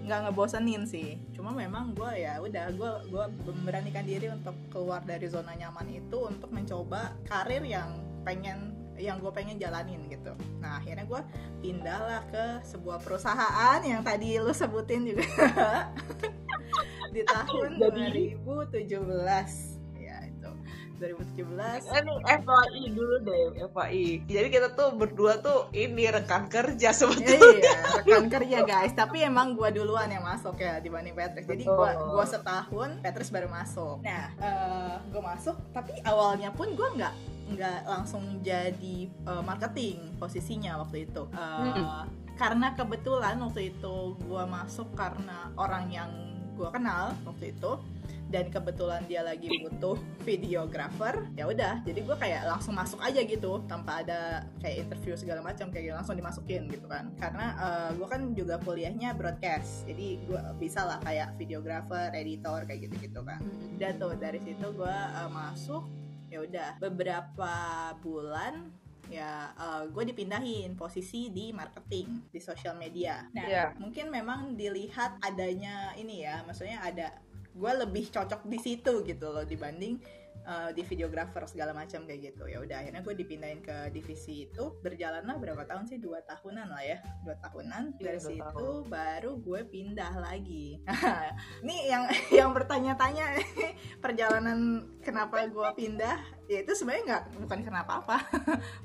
nggak 0.07 0.31
ngebosenin 0.31 0.87
sih. 0.87 1.19
Cuma 1.35 1.51
memang 1.51 1.91
gue 1.91 2.23
ya 2.23 2.39
udah 2.39 2.71
gue 2.71 2.91
gue 3.11 3.25
memberanikan 3.43 4.07
diri 4.07 4.31
untuk 4.31 4.55
keluar 4.71 5.03
dari 5.03 5.27
zona 5.27 5.51
nyaman 5.51 5.83
itu 5.91 6.17
untuk 6.23 6.47
mencoba 6.47 7.11
karir 7.27 7.59
yang 7.67 7.99
pengen 8.23 8.71
yang 8.97 9.21
gue 9.21 9.31
pengen 9.31 9.61
jalanin 9.61 10.01
gitu. 10.09 10.33
Nah 10.57 10.81
akhirnya 10.81 11.05
gue 11.05 11.21
pindah 11.61 11.99
lah 12.01 12.21
ke 12.27 12.65
sebuah 12.65 12.97
perusahaan 13.01 13.79
yang 13.85 14.01
tadi 14.01 14.41
lu 14.41 14.51
sebutin 14.51 15.05
juga. 15.05 15.25
Di 17.13 17.21
tahun 17.23 17.79
Jadi? 17.79 18.35
2017 18.43 20.01
ya 20.01 20.17
itu. 20.27 20.49
2017 20.97 21.45
ini 21.93 22.13
FYI 22.25 22.83
dulu 22.89 23.15
deh 23.21 23.69
FYI 23.69 24.05
jadi 24.25 24.47
kita 24.49 24.67
tuh 24.73 24.97
berdua 24.97 25.37
tuh 25.45 25.69
ini 25.69 26.09
rekan 26.09 26.49
kerja 26.49 26.89
sebenarnya 26.89 27.37
iya 27.37 27.73
rekan 28.01 28.25
kerja 28.33 28.57
guys. 28.65 28.97
Tapi 28.97 29.21
emang 29.21 29.53
gua 29.53 29.69
duluan 29.69 30.09
yang 30.09 30.25
masuk 30.25 30.57
ya 30.57 30.81
dibanding 30.81 31.13
Patrick. 31.13 31.45
Jadi 31.45 31.69
Betul. 31.69 32.17
gua 32.17 32.25
setahun 32.25 32.89
Patrick 33.05 33.29
baru 33.29 33.47
masuk. 33.53 34.01
Nah 34.01 34.25
eh, 34.41 34.93
gua 35.13 35.21
masuk 35.37 35.55
tapi 35.69 36.01
awalnya 36.01 36.49
pun 36.49 36.73
gua 36.73 36.89
nggak 36.97 37.36
nggak 37.47 37.87
langsung 37.87 38.43
jadi 38.43 39.07
eh, 39.07 39.43
marketing 39.43 40.19
posisinya 40.19 40.83
waktu 40.83 41.07
itu. 41.07 41.23
Eh, 41.31 42.03
karena 42.37 42.75
kebetulan 42.77 43.39
waktu 43.41 43.73
itu 43.73 44.19
gua 44.27 44.43
masuk 44.45 44.91
karena 44.93 45.49
orang 45.57 45.89
yang 45.89 46.09
gua 46.53 46.69
kenal 46.69 47.15
waktu 47.25 47.55
itu 47.55 47.79
dan 48.27 48.51
kebetulan 48.51 48.99
dia 49.07 49.23
lagi 49.23 49.47
butuh 49.47 49.95
videographer 50.27 51.23
ya 51.39 51.47
udah. 51.47 51.79
Jadi 51.87 52.03
gue 52.03 52.11
kayak 52.19 52.43
langsung 52.43 52.75
masuk 52.75 52.99
aja 52.99 53.23
gitu 53.23 53.63
tanpa 53.71 54.03
ada 54.03 54.43
kayak 54.59 54.83
interview 54.83 55.15
segala 55.15 55.39
macam 55.39 55.71
kayak 55.71 55.87
gitu, 55.87 55.95
langsung 55.95 56.19
dimasukin 56.19 56.67
gitu 56.67 56.91
kan. 56.91 57.07
Karena 57.15 57.55
gue 57.95 58.03
kan 58.03 58.35
juga 58.35 58.59
kuliahnya 58.59 59.15
broadcast 59.15 59.87
jadi 59.87 60.19
gue 60.27 60.41
bisa 60.59 60.83
lah 60.83 60.99
kayak 61.07 61.39
videographer 61.39 62.11
editor 62.11 62.67
kayak 62.67 62.91
gitu 62.91 62.95
gitu 63.07 63.19
kan 63.23 63.39
udah 63.79 63.91
tuh 63.95 64.13
dari 64.19 64.43
situ 64.43 64.67
gue 64.75 64.97
masuk 65.31 65.87
ya 66.27 66.43
udah 66.43 66.69
beberapa 66.77 67.51
bulan 67.99 68.67
ya 69.07 69.55
gue 69.87 70.03
dipindahin 70.03 70.75
posisi 70.75 71.31
di 71.31 71.55
marketing 71.55 72.27
di 72.27 72.39
sosial 72.43 72.75
media 72.75 73.23
nah 73.31 73.47
Iya. 73.47 73.65
mungkin 73.79 74.11
memang 74.11 74.59
dilihat 74.59 75.23
adanya 75.23 75.95
ini 75.95 76.27
ya 76.27 76.43
maksudnya 76.43 76.83
ada 76.83 77.15
gue 77.55 77.71
lebih 77.87 78.11
cocok 78.11 78.43
di 78.45 78.59
situ 78.59 79.07
gitu 79.07 79.31
loh 79.31 79.47
dibanding 79.47 79.97
uh, 80.47 80.69
di 80.71 80.81
videographer 80.87 81.43
segala 81.45 81.75
macam 81.75 82.07
kayak 82.07 82.33
gitu. 82.33 82.47
Ya 82.47 82.63
udah 82.63 82.81
akhirnya 82.81 83.03
gue 83.03 83.15
dipindahin 83.19 83.59
ke 83.59 83.91
divisi 83.91 84.47
itu. 84.47 84.79
Berjalanlah 84.79 85.35
berapa 85.37 85.67
tahun 85.67 85.85
sih? 85.91 85.99
Dua 85.99 86.23
tahunan 86.23 86.71
lah 86.71 86.81
ya. 86.81 86.97
Dua 87.27 87.35
tahunan. 87.43 87.99
Iya, 87.99 88.03
dari 88.07 88.19
situ 88.23 88.41
tahun. 88.41 88.87
baru 88.87 89.31
gue 89.37 89.61
pindah 89.67 90.13
lagi. 90.17 90.79
Nih 91.67 91.91
yang 91.91 92.03
yang 92.39 92.49
bertanya-tanya 92.55 93.43
perjalanan 94.03 94.87
kenapa 95.03 95.43
gue 95.45 95.69
pindah? 95.75 96.17
Ya 96.47 96.63
itu 96.63 96.71
sebenarnya 96.73 97.03
nggak 97.03 97.23
bukan 97.43 97.59
kenapa 97.67 97.99
apa 97.99 98.17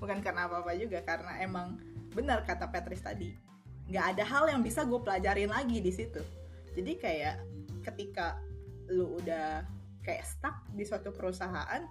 bukan 0.02 0.18
karena 0.18 0.50
apa 0.50 0.66
apa 0.66 0.74
juga 0.74 0.98
karena 1.06 1.38
emang 1.38 1.78
benar 2.10 2.42
kata 2.42 2.68
Patrice 2.68 3.06
tadi. 3.06 3.30
Nggak 3.86 4.18
ada 4.18 4.24
hal 4.26 4.44
yang 4.50 4.60
bisa 4.66 4.82
gue 4.82 4.98
pelajarin 4.98 5.48
lagi 5.48 5.78
di 5.78 5.92
situ. 5.94 6.20
Jadi 6.74 6.92
kayak 6.98 7.36
ketika 7.86 8.40
lu 8.90 9.18
udah 9.20 9.62
kayak 10.02 10.26
stuck 10.26 10.56
di 10.74 10.84
suatu 10.84 11.14
perusahaan 11.14 11.82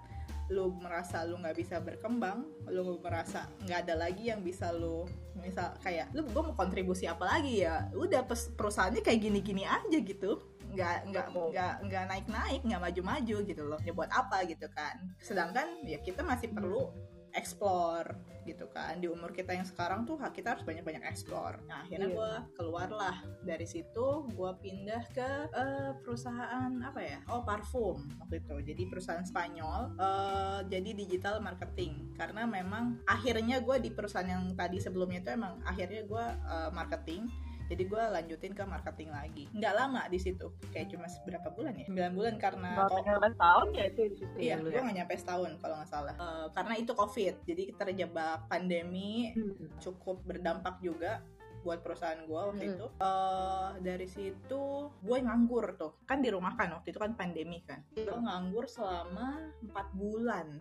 lu 0.52 0.74
merasa 0.76 1.24
lu 1.24 1.40
nggak 1.40 1.56
bisa 1.56 1.80
berkembang 1.80 2.44
lu 2.68 3.00
merasa 3.00 3.48
nggak 3.64 3.88
ada 3.88 3.94
lagi 3.96 4.28
yang 4.28 4.44
bisa 4.44 4.68
lu 4.74 5.08
misal 5.38 5.72
kayak 5.80 6.12
lu 6.12 6.28
gue 6.28 6.42
mau 6.44 6.54
kontribusi 6.54 7.08
apa 7.08 7.24
lagi 7.24 7.64
ya? 7.64 7.88
Udah 7.96 8.24
perusahaannya 8.28 9.00
kayak 9.00 9.20
gini-gini 9.20 9.64
aja 9.64 9.98
gitu. 9.98 10.38
Nggak 10.72 11.08
nggak 11.08 11.26
nggak 11.32 11.74
nggak 11.88 12.04
naik 12.08 12.26
naik 12.28 12.60
nggak 12.64 12.82
maju 12.84 13.00
maju 13.02 13.36
gitu 13.48 13.62
loh. 13.64 13.80
Ya 13.82 13.92
buat 13.96 14.12
apa? 14.12 14.44
gitu 14.44 14.68
kan. 14.70 15.00
Sedangkan 15.18 15.82
ya 15.88 15.98
kita 16.04 16.20
masih 16.20 16.52
perlu 16.52 16.92
explore 17.32 18.32
gitu 18.42 18.66
kan. 18.74 18.98
Di 18.98 19.06
umur 19.06 19.30
kita 19.30 19.54
yang 19.54 19.66
sekarang 19.66 20.02
tuh 20.02 20.18
kita 20.18 20.54
harus 20.58 20.64
banyak-banyak 20.66 21.02
explore. 21.06 21.62
Nah 21.70 21.86
akhirnya 21.86 22.08
yeah. 22.10 22.16
gue 22.18 22.32
keluarlah. 22.58 23.16
Dari 23.42 23.66
situ 23.66 24.26
gue 24.30 24.52
pindah 24.62 25.02
ke 25.14 25.30
uh, 25.54 25.90
perusahaan 26.02 26.70
apa 26.82 27.00
ya? 27.00 27.18
Oh 27.30 27.46
parfum 27.46 28.02
waktu 28.18 28.42
itu. 28.42 28.56
Jadi 28.74 28.82
perusahaan 28.90 29.22
Spanyol 29.22 29.94
uh, 29.98 30.60
jadi 30.66 30.90
digital 30.94 31.38
marketing. 31.38 32.14
Karena 32.18 32.46
memang 32.46 33.02
akhirnya 33.06 33.62
gue 33.62 33.76
di 33.78 33.90
perusahaan 33.94 34.26
yang 34.26 34.54
tadi 34.58 34.82
sebelumnya 34.82 35.22
itu 35.22 35.30
emang 35.34 35.62
akhirnya 35.62 36.02
gue 36.02 36.26
uh, 36.46 36.70
marketing 36.74 37.30
jadi 37.72 37.88
gue 37.88 38.02
lanjutin 38.12 38.52
ke 38.52 38.64
marketing 38.68 39.08
lagi. 39.08 39.48
Nggak 39.56 39.74
lama 39.80 40.04
di 40.12 40.20
situ. 40.20 40.52
Kayak 40.68 40.92
cuma 40.92 41.08
berapa 41.24 41.48
bulan 41.56 41.72
ya? 41.80 41.88
9 41.88 42.12
bulan 42.12 42.34
karena 42.36 42.84
nggak 42.84 43.36
tahun 43.40 43.68
ya 43.72 43.84
itu 43.88 44.00
di 44.12 44.16
situ 44.20 44.36
iya 44.36 44.60
ya, 44.60 44.68
gue 44.68 44.76
nggak 44.76 44.96
nyampe 45.00 45.14
setahun 45.16 45.56
kalau 45.56 45.74
nggak 45.80 45.88
salah. 45.88 46.14
Uh, 46.20 46.46
karena 46.52 46.74
itu 46.76 46.92
covid 46.92 47.34
jadi 47.48 47.62
terjebak 47.80 48.44
pandemi 48.52 49.32
hmm. 49.32 49.80
cukup 49.80 50.20
berdampak 50.28 50.76
juga 50.84 51.24
buat 51.64 51.78
perusahaan 51.80 52.20
gue 52.28 52.40
waktu 52.52 52.64
hmm. 52.68 52.72
itu. 52.76 52.86
Uh, 53.00 53.72
dari 53.80 54.04
situ 54.04 54.92
gue 54.92 55.18
nganggur 55.24 55.72
tuh. 55.80 55.96
Kan 56.04 56.20
di 56.20 56.28
rumah 56.28 56.52
kan 56.52 56.76
waktu 56.76 56.92
itu 56.92 57.00
kan 57.00 57.16
pandemi 57.16 57.64
kan. 57.64 57.80
Gue 57.96 58.04
nganggur 58.12 58.68
selama 58.68 59.48
empat 59.64 59.88
bulan 59.96 60.60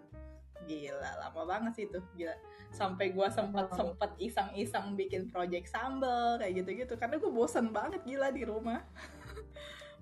gila 0.70 1.12
lama 1.22 1.42
banget 1.48 1.72
sih 1.78 1.86
itu 1.90 2.00
gila. 2.18 2.36
Sampai 2.72 3.12
gue 3.12 3.28
sempat 3.32 3.74
sempat 3.76 4.12
iseng-iseng 4.18 4.96
bikin 4.96 5.28
project 5.30 5.72
sambel 5.72 6.40
kayak 6.40 6.64
gitu-gitu. 6.64 6.94
Karena 6.96 7.16
gue 7.20 7.32
bosen 7.32 7.70
banget 7.72 8.02
gila 8.06 8.30
di 8.34 8.44
rumah. 8.46 8.82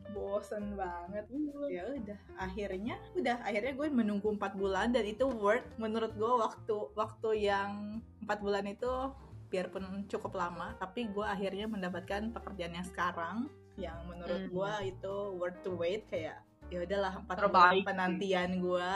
Bosen 0.09 0.73
banget. 0.73 1.29
Ya 1.69 1.85
udah 1.85 2.19
akhirnya 2.41 2.97
udah 3.13 3.45
akhirnya 3.45 3.77
gue 3.77 3.87
menunggu 3.93 4.33
empat 4.33 4.57
bulan 4.57 4.89
dan 4.89 5.05
itu 5.05 5.29
worth 5.29 5.69
menurut 5.77 6.17
gue 6.17 6.33
waktu 6.33 6.77
waktu 6.97 7.29
yang 7.45 8.01
empat 8.25 8.41
bulan 8.41 8.65
itu 8.65 9.13
biarpun 9.49 10.05
cukup 10.05 10.37
lama 10.37 10.77
tapi 10.77 11.09
gue 11.09 11.25
akhirnya 11.25 11.65
mendapatkan 11.65 12.29
pekerjaan 12.29 12.77
yang 12.77 12.87
sekarang 12.87 13.37
yang 13.81 13.97
menurut 14.05 14.45
hmm. 14.45 14.53
gue 14.53 14.73
itu 14.93 15.15
worth 15.41 15.59
to 15.65 15.73
wait 15.73 16.05
kayak 16.05 16.37
ya 16.69 16.85
udahlah 16.85 17.25
empat 17.25 17.37
bulan 17.49 17.81
penantian 17.81 18.61
gue 18.61 18.93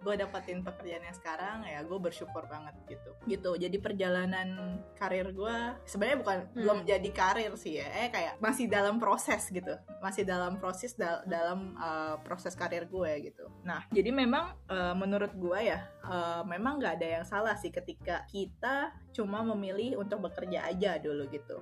gue 0.00 0.14
dapetin 0.16 0.64
pekerjaan 0.64 1.04
yang 1.04 1.16
sekarang 1.16 1.60
ya 1.68 1.84
gue 1.84 1.98
bersyukur 2.00 2.48
banget 2.48 2.72
gitu. 2.88 3.10
Gitu. 3.28 3.50
Jadi 3.60 3.76
perjalanan 3.76 4.80
karir 4.96 5.28
gue 5.32 5.56
sebenarnya 5.84 6.18
bukan 6.20 6.38
hmm. 6.40 6.56
belum 6.56 6.78
jadi 6.88 7.10
karir 7.12 7.52
sih 7.60 7.80
ya. 7.80 7.88
Eh 8.06 8.08
kayak 8.08 8.40
masih 8.40 8.66
dalam 8.66 8.96
proses 8.96 9.44
gitu. 9.52 9.76
Masih 10.00 10.24
dalam 10.24 10.56
proses 10.56 10.96
dal 10.96 11.20
dalam 11.28 11.76
uh, 11.76 12.16
proses 12.24 12.56
karir 12.56 12.88
gue 12.88 13.32
gitu. 13.32 13.44
Nah 13.62 13.84
jadi 13.92 14.08
memang 14.08 14.56
uh, 14.72 14.96
menurut 14.96 15.36
gue 15.36 15.60
ya 15.68 15.84
uh, 16.08 16.42
memang 16.48 16.80
nggak 16.80 17.00
ada 17.00 17.08
yang 17.20 17.24
salah 17.28 17.54
sih 17.60 17.68
ketika 17.68 18.24
kita 18.32 18.96
cuma 19.12 19.44
memilih 19.44 20.00
untuk 20.00 20.24
bekerja 20.24 20.64
aja 20.64 20.96
dulu 20.96 21.28
gitu. 21.28 21.60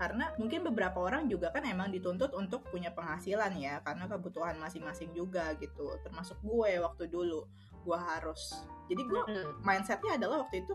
Karena 0.00 0.32
mungkin 0.40 0.64
beberapa 0.64 0.96
orang 0.96 1.28
juga 1.28 1.52
kan 1.52 1.60
emang 1.68 1.92
dituntut 1.92 2.32
untuk 2.32 2.64
punya 2.72 2.88
penghasilan 2.88 3.52
ya 3.60 3.84
karena 3.84 4.08
kebutuhan 4.08 4.56
masing-masing 4.56 5.12
juga 5.12 5.52
gitu. 5.60 5.92
Termasuk 6.00 6.40
gue 6.40 6.80
waktu 6.80 7.04
dulu 7.12 7.44
gue 7.82 7.98
harus. 7.98 8.62
Jadi 8.90 9.02
gue 9.06 9.22
mindsetnya 9.62 10.18
adalah 10.18 10.46
waktu 10.46 10.66
itu 10.66 10.74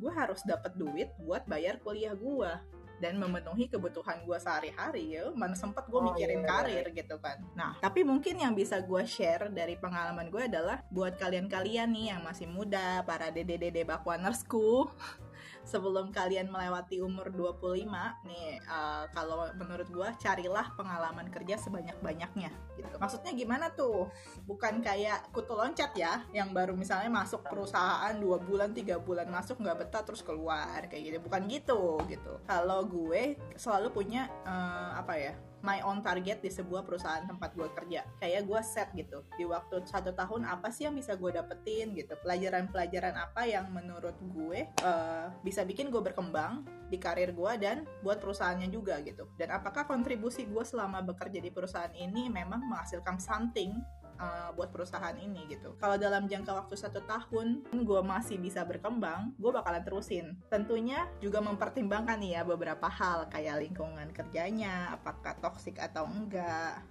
gue 0.00 0.12
harus 0.16 0.40
dapat 0.48 0.72
duit 0.80 1.12
buat 1.20 1.44
bayar 1.44 1.76
kuliah 1.84 2.16
gue 2.16 2.52
dan 3.00 3.16
memenuhi 3.16 3.68
kebutuhan 3.72 4.22
gue 4.28 4.36
sehari-hari 4.36 5.16
ya 5.16 5.32
mana 5.32 5.56
sempet 5.56 5.88
gue 5.88 5.96
oh, 5.96 6.12
mikirin 6.12 6.44
iya, 6.44 6.44
iya, 6.44 6.50
karir 6.52 6.86
gitu 6.92 7.16
kan. 7.16 7.40
Nah 7.56 7.72
tapi 7.80 8.04
mungkin 8.04 8.36
yang 8.36 8.52
bisa 8.52 8.84
gue 8.84 9.02
share 9.08 9.48
dari 9.48 9.74
pengalaman 9.80 10.28
gue 10.28 10.46
adalah 10.46 10.84
buat 10.92 11.16
kalian-kalian 11.16 11.88
nih 11.96 12.06
yang 12.12 12.20
masih 12.20 12.46
muda 12.46 13.00
para 13.08 13.32
dede-dede 13.32 13.88
bakwanersku 13.88 14.92
sebelum 15.70 16.10
kalian 16.10 16.50
melewati 16.50 16.98
umur 16.98 17.30
25 17.30 17.86
nih 18.26 18.58
uh, 18.66 19.06
kalau 19.14 19.46
menurut 19.54 19.86
gue 19.86 20.08
carilah 20.18 20.66
pengalaman 20.74 21.30
kerja 21.30 21.54
sebanyak-banyaknya 21.62 22.50
gitu. 22.74 22.94
Maksudnya 22.98 23.30
gimana 23.30 23.70
tuh? 23.70 24.10
Bukan 24.50 24.82
kayak 24.82 25.30
kutu 25.30 25.54
loncat 25.54 25.94
ya 25.94 26.26
yang 26.34 26.50
baru 26.50 26.74
misalnya 26.74 27.06
masuk 27.06 27.46
perusahaan 27.46 28.10
dua 28.18 28.42
bulan 28.42 28.74
tiga 28.74 28.98
bulan 28.98 29.30
masuk 29.30 29.62
nggak 29.62 29.86
betah 29.86 30.02
terus 30.02 30.26
keluar 30.26 30.82
kayak 30.90 31.02
gitu. 31.06 31.16
Bukan 31.22 31.46
gitu 31.46 32.02
gitu. 32.10 32.42
Kalau 32.50 32.82
gue 32.82 33.38
selalu 33.54 33.94
punya 33.94 34.26
uh, 34.42 34.98
apa 34.98 35.14
ya? 35.14 35.34
My 35.60 35.84
own 35.84 36.00
target 36.00 36.40
di 36.40 36.50
sebuah 36.50 36.84
perusahaan 36.84 37.24
tempat 37.24 37.52
gue 37.56 37.68
kerja. 37.72 38.04
Kayak 38.18 38.48
gue 38.48 38.60
set 38.64 38.88
gitu 38.96 39.24
di 39.36 39.44
waktu 39.44 39.84
satu 39.84 40.12
tahun 40.16 40.48
apa 40.48 40.72
sih 40.72 40.88
yang 40.88 40.96
bisa 40.96 41.16
gue 41.16 41.30
dapetin 41.32 41.92
gitu. 41.96 42.16
Pelajaran-pelajaran 42.24 43.14
apa 43.16 43.44
yang 43.46 43.68
menurut 43.70 44.16
gue 44.20 44.68
uh, 44.84 45.28
bisa 45.44 45.64
bikin 45.64 45.92
gue 45.92 46.00
berkembang 46.00 46.64
di 46.90 46.98
karir 46.98 47.30
gue 47.30 47.52
dan 47.60 47.86
buat 48.02 48.18
perusahaannya 48.18 48.68
juga 48.72 48.98
gitu. 49.04 49.28
Dan 49.38 49.54
apakah 49.54 49.86
kontribusi 49.86 50.48
gue 50.48 50.64
selama 50.66 51.04
bekerja 51.04 51.38
di 51.38 51.50
perusahaan 51.52 51.92
ini 51.94 52.26
memang 52.32 52.64
menghasilkan 52.66 53.20
something 53.22 53.78
uh, 54.20 54.52
buat 54.52 54.68
perusahaan 54.70 55.16
ini 55.16 55.48
gitu. 55.48 55.74
Kalau 55.80 55.96
dalam 55.96 56.28
jangka 56.28 56.52
waktu 56.52 56.76
satu 56.76 57.00
tahun 57.08 57.64
gue 57.72 58.00
masih 58.04 58.36
bisa 58.36 58.62
berkembang, 58.68 59.32
gue 59.40 59.50
bakalan 59.50 59.82
terusin. 59.82 60.36
Tentunya 60.52 61.08
juga 61.24 61.40
mempertimbangkan 61.40 62.20
nih 62.20 62.38
ya 62.38 62.42
beberapa 62.44 62.86
hal 62.86 63.32
kayak 63.32 63.64
lingkungan 63.64 64.12
kerjanya, 64.12 64.92
apakah 64.94 65.34
toksik 65.40 65.80
atau 65.80 66.04
enggak, 66.04 66.84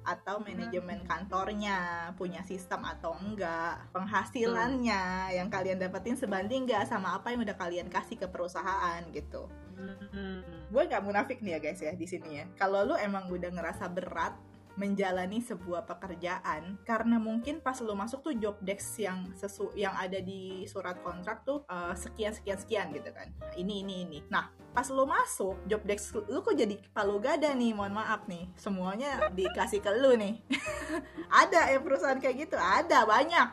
atau 0.00 0.40
manajemen 0.40 1.04
kantornya 1.04 2.10
punya 2.16 2.40
sistem 2.48 2.88
atau 2.88 3.12
enggak 3.20 3.84
penghasilannya 3.92 5.28
hmm. 5.28 5.36
yang 5.36 5.48
kalian 5.52 5.76
dapetin 5.76 6.16
sebanding 6.16 6.64
enggak 6.64 6.88
sama 6.88 7.20
apa 7.20 7.36
yang 7.36 7.44
udah 7.44 7.56
kalian 7.56 7.88
kasih 7.92 8.16
ke 8.16 8.24
perusahaan 8.24 9.04
gitu 9.12 9.44
hmm. 9.76 10.72
gue 10.72 10.82
nggak 10.88 11.04
munafik 11.04 11.44
nih 11.44 11.56
ya 11.56 11.58
guys 11.60 11.80
ya 11.84 11.92
di 11.92 12.08
sini 12.08 12.40
ya 12.40 12.44
kalau 12.56 12.88
lu 12.88 12.94
emang 12.96 13.28
udah 13.28 13.52
ngerasa 13.52 13.92
berat 13.92 14.32
menjalani 14.80 15.44
sebuah 15.44 15.84
pekerjaan 15.84 16.80
karena 16.88 17.20
mungkin 17.20 17.60
pas 17.60 17.76
lo 17.84 17.92
masuk 17.92 18.24
tuh 18.24 18.34
job 18.40 18.56
desk 18.64 19.04
yang 19.04 19.28
sesu 19.36 19.68
yang 19.76 19.92
ada 19.92 20.16
di 20.24 20.64
surat 20.64 20.96
kontrak 21.04 21.44
tuh 21.44 21.68
uh, 21.68 21.92
sekian 21.92 22.32
sekian 22.32 22.56
sekian 22.56 22.86
gitu 22.96 23.12
kan. 23.12 23.28
Nah, 23.36 23.52
ini 23.60 23.84
ini 23.84 24.08
ini. 24.08 24.18
Nah 24.32 24.48
pas 24.72 24.88
lo 24.88 25.04
masuk 25.04 25.60
job 25.68 25.84
desk 25.84 26.16
lu 26.32 26.40
kok 26.40 26.56
jadi 26.56 26.80
palu 26.96 27.20
gada 27.20 27.52
nih? 27.52 27.76
Mohon 27.76 28.00
maaf 28.00 28.24
nih 28.24 28.48
semuanya 28.56 29.28
dikasih 29.36 29.84
ke 29.84 29.92
lu 30.00 30.16
nih. 30.16 30.40
Ada 31.44 31.76
ya 31.76 31.78
perusahaan 31.84 32.16
kayak 32.16 32.48
gitu? 32.48 32.56
Ada 32.56 33.04
banyak. 33.04 33.48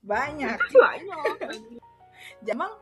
Banyak. 0.00 0.58
Banyak. 0.72 1.36
Jamang 2.48 2.72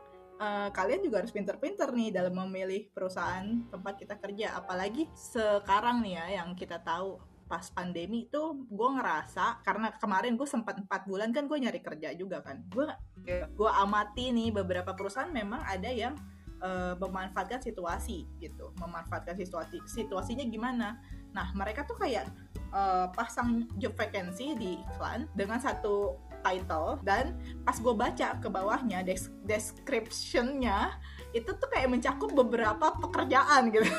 uh, 0.41 0.69
kalian 0.73 1.05
juga 1.05 1.21
harus 1.21 1.29
pinter-pinter 1.29 1.93
nih 1.93 2.09
dalam 2.09 2.33
memilih 2.33 2.89
perusahaan 2.89 3.45
tempat 3.69 3.93
kita 4.01 4.17
kerja. 4.17 4.57
Apalagi 4.57 5.05
sekarang 5.13 6.01
nih 6.01 6.17
ya 6.17 6.25
yang 6.41 6.57
kita 6.57 6.81
tahu 6.81 7.21
pas 7.45 7.67
pandemi 7.67 8.31
itu 8.31 8.63
gue 8.71 8.89
ngerasa 8.95 9.59
karena 9.67 9.91
kemarin 9.99 10.39
gue 10.39 10.47
sempat 10.47 10.79
empat 10.79 11.03
bulan 11.03 11.35
kan 11.35 11.51
gue 11.51 11.57
nyari 11.61 11.79
kerja 11.83 12.15
juga 12.17 12.41
kan. 12.41 12.65
Gue 12.73 12.89
gue 13.29 13.71
amati 13.71 14.33
nih 14.33 14.49
beberapa 14.49 14.97
perusahaan 14.97 15.29
memang 15.29 15.61
ada 15.67 15.91
yang 15.91 16.17
uh, 16.63 16.97
memanfaatkan 16.97 17.61
situasi 17.61 18.25
gitu. 18.41 18.73
Memanfaatkan 18.79 19.35
situasi 19.37 19.83
situasinya 19.85 20.47
gimana. 20.47 20.97
Nah 21.35 21.51
mereka 21.53 21.83
tuh 21.83 21.99
kayak 21.99 22.31
uh, 22.71 23.11
pasang 23.11 23.67
job 23.77 23.93
vacancy 23.99 24.55
di 24.55 24.79
iklan 24.79 25.27
dengan 25.35 25.59
satu 25.59 26.30
title 26.41 26.99
dan 27.05 27.37
pas 27.63 27.77
gue 27.77 27.95
baca 27.95 28.27
ke 28.41 28.47
bawahnya 28.49 29.05
des 29.05 29.29
descriptionnya 29.45 30.97
itu 31.31 31.47
tuh 31.47 31.69
kayak 31.71 31.87
mencakup 31.87 32.31
beberapa 32.35 32.97
pekerjaan 32.99 33.71
gitu. 33.71 33.87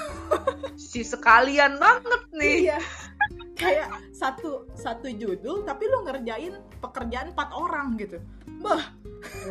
Si 0.72 1.04
sekalian 1.04 1.76
banget 1.76 2.22
nih. 2.32 2.56
Iya. 2.68 2.78
Kayak 3.56 3.88
satu 4.16 4.66
satu 4.72 5.08
judul 5.08 5.64
tapi 5.68 5.84
lu 5.84 6.04
ngerjain 6.08 6.58
pekerjaan 6.80 7.36
empat 7.36 7.52
orang 7.52 7.96
gitu. 8.00 8.18
Bah. 8.60 8.92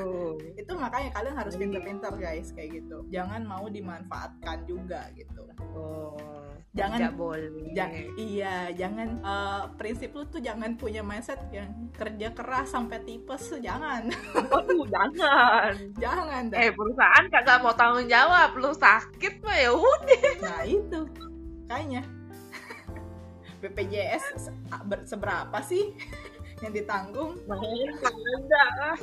Oh. 0.01 0.35
itu 0.61 0.71
makanya 0.73 1.13
kalian 1.13 1.37
harus 1.37 1.55
pinter-pinter 1.57 2.13
guys 2.17 2.53
kayak 2.57 2.81
gitu. 2.81 3.05
Jangan 3.13 3.45
mau 3.45 3.69
dimanfaatkan 3.69 4.65
juga 4.65 5.07
gitu. 5.13 5.45
Oh. 5.77 6.40
Jangan- 6.71 6.99
Tidak 7.03 7.15
boleh. 7.15 7.51
Ja- 7.73 7.91
iya 8.15 8.55
jangan 8.71 9.19
eh, 9.19 9.63
prinsip 9.75 10.11
lu 10.11 10.23
tuh 10.25 10.39
jangan 10.39 10.73
punya 10.73 11.01
mindset 11.01 11.43
yang 11.51 11.67
kerja 11.91 12.31
keras 12.31 12.71
sampai 12.71 12.99
tipes 13.01 13.51
jangan 13.59 14.07
Waduh, 14.47 14.87
jangan. 14.87 15.75
jangan 15.95 16.47
dah. 16.47 16.57
Eh, 16.57 16.71
perusahaan 16.71 17.25
kagak 17.27 17.59
mau 17.59 17.73
tanggung 17.73 18.07
jawab. 18.07 18.55
Lu 18.55 18.71
sakit 18.71 19.39
mah 19.41 19.57
ya 19.57 19.71
udah. 19.73 20.31
nah 20.39 20.63
itu 20.63 20.99
kayaknya 21.65 22.07
BPJS 23.59 24.23
se- 24.39 24.55
ber- 24.81 25.03
seberapa 25.03 25.57
sih 25.61 25.91
yang 26.63 26.71
ditanggung 26.71 27.35
ada. 27.45 28.95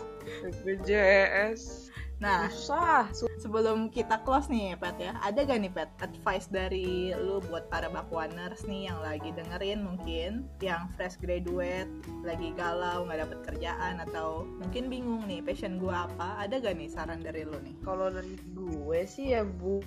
BPJS. 0.42 1.92
Nah 2.18 2.50
Susah. 2.50 3.06
sebelum 3.38 3.94
kita 3.94 4.18
close 4.26 4.50
nih 4.50 4.74
Pet 4.74 4.98
ya. 4.98 5.14
Ada 5.22 5.46
gak 5.46 5.60
nih 5.62 5.72
Pet 5.72 5.90
advice 6.02 6.50
dari 6.50 7.14
lu 7.14 7.38
buat 7.46 7.70
para 7.70 7.86
bakwaners 7.86 8.66
nih 8.66 8.90
yang 8.90 8.98
lagi 8.98 9.30
dengerin 9.30 9.86
mungkin 9.86 10.50
yang 10.58 10.90
fresh 10.98 11.14
graduate 11.22 11.86
lagi 12.26 12.50
galau 12.58 13.06
nggak 13.06 13.22
dapet 13.22 13.38
kerjaan 13.46 14.02
atau 14.02 14.42
mungkin 14.58 14.90
bingung 14.90 15.22
nih 15.30 15.38
passion 15.46 15.78
gua 15.78 16.10
apa? 16.10 16.42
Ada 16.42 16.58
gak 16.58 16.74
nih 16.74 16.90
saran 16.90 17.22
dari 17.22 17.46
lu 17.46 17.54
nih? 17.62 17.78
Kalau 17.86 18.10
dari 18.10 18.34
gue 18.50 19.00
sih 19.06 19.38
ya 19.38 19.46
bu 19.46 19.78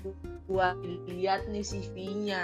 buat 0.47 0.75
lihat 1.07 1.47
nih 1.47 1.63
CV-nya 1.63 2.43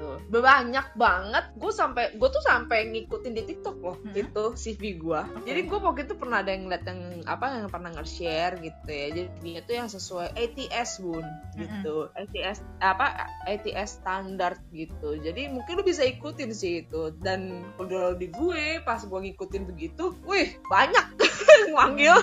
tuh 0.00 0.16
banyak 0.32 0.96
banget. 0.96 1.44
Gue 1.60 1.72
sampai 1.72 2.16
gue 2.16 2.28
tuh 2.28 2.44
sampai 2.44 2.88
ngikutin 2.92 3.32
di 3.36 3.42
TikTok 3.44 3.76
loh 3.84 3.96
Hmm. 3.96 4.12
itu 4.12 4.44
CV 4.54 5.00
gue 5.00 5.18
Oke. 5.18 5.48
jadi 5.48 5.60
gue 5.64 5.78
waktu 5.80 6.04
itu 6.04 6.14
pernah 6.20 6.44
ada 6.44 6.52
yang 6.52 6.68
ngeliat 6.68 6.84
yang 6.84 7.00
apa 7.24 7.44
yang 7.58 7.68
pernah 7.72 7.90
nge-share 7.96 8.60
gitu 8.60 8.86
ya. 8.88 9.06
Jadi 9.10 9.25
dia 9.42 9.60
tuh 9.64 9.74
yang 9.76 9.88
sesuai 9.90 10.34
ATS 10.34 11.02
bun 11.02 11.24
gitu. 11.56 12.08
ATS 12.16 12.62
apa 12.80 13.30
ATS 13.46 14.00
standar 14.02 14.58
gitu. 14.70 15.18
Jadi 15.18 15.50
mungkin 15.50 15.78
lu 15.78 15.84
bisa 15.84 16.02
ikutin 16.04 16.50
sih 16.52 16.86
itu. 16.86 17.14
Dan 17.20 17.66
kalau 17.78 18.14
di 18.14 18.30
gue 18.30 18.80
pas 18.82 19.02
gue 19.02 19.20
ngikutin 19.30 19.62
begitu 19.66 20.14
wih 20.24 20.56
banyak 20.70 21.06
yang 21.66 21.72
manggil 21.74 22.16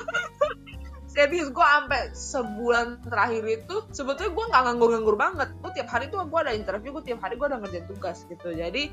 serius 1.13 1.53
gue 1.53 1.62
sampai 1.62 2.10
sebulan 2.10 3.05
terakhir 3.05 3.46
itu 3.46 3.75
sebetulnya 3.93 4.34
gue 4.34 4.46
nggak 4.50 4.63
nganggur-nganggur 4.65 5.15
banget. 5.15 5.50
Gue 5.62 5.72
tiap 5.77 5.89
hari 5.93 6.10
tuh 6.10 6.25
gue 6.25 6.39
ada 6.41 6.58
interview 6.58 6.89
gue 6.98 7.05
tiap 7.05 7.22
hari 7.22 7.38
gue 7.38 7.46
ada 7.46 7.62
ngerjain 7.62 7.86
tugas 7.86 8.25
gitu. 8.25 8.50
Jadi 8.50 8.89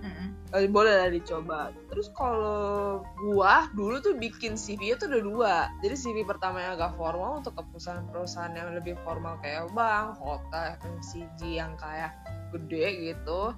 eh, 0.52 0.68
boleh 0.68 0.92
lah 1.00 1.08
dicoba. 1.08 1.72
Terus 1.88 2.12
kalau 2.12 3.00
gue 3.16 3.54
dulu 3.72 3.96
tuh 4.04 4.14
bikin 4.20 4.60
CV 4.60 5.00
tuh 5.00 5.08
ada 5.08 5.20
dua. 5.24 5.54
Jadi 5.80 5.94
CV 5.96 6.16
pertama 6.28 6.60
yang 6.60 6.76
agak 6.76 7.00
formal 7.00 7.40
untuk 7.40 7.56
ke 7.56 7.62
perusahaan-perusahaan 7.72 8.52
yang 8.52 8.76
lebih 8.76 9.00
formal 9.00 9.40
kayak 9.40 9.72
bank 9.72 10.20
hotel 10.20 10.76
FMCG 10.76 11.56
yang 11.56 11.72
kayak 11.80 12.12
gede 12.52 13.14
gitu. 13.14 13.54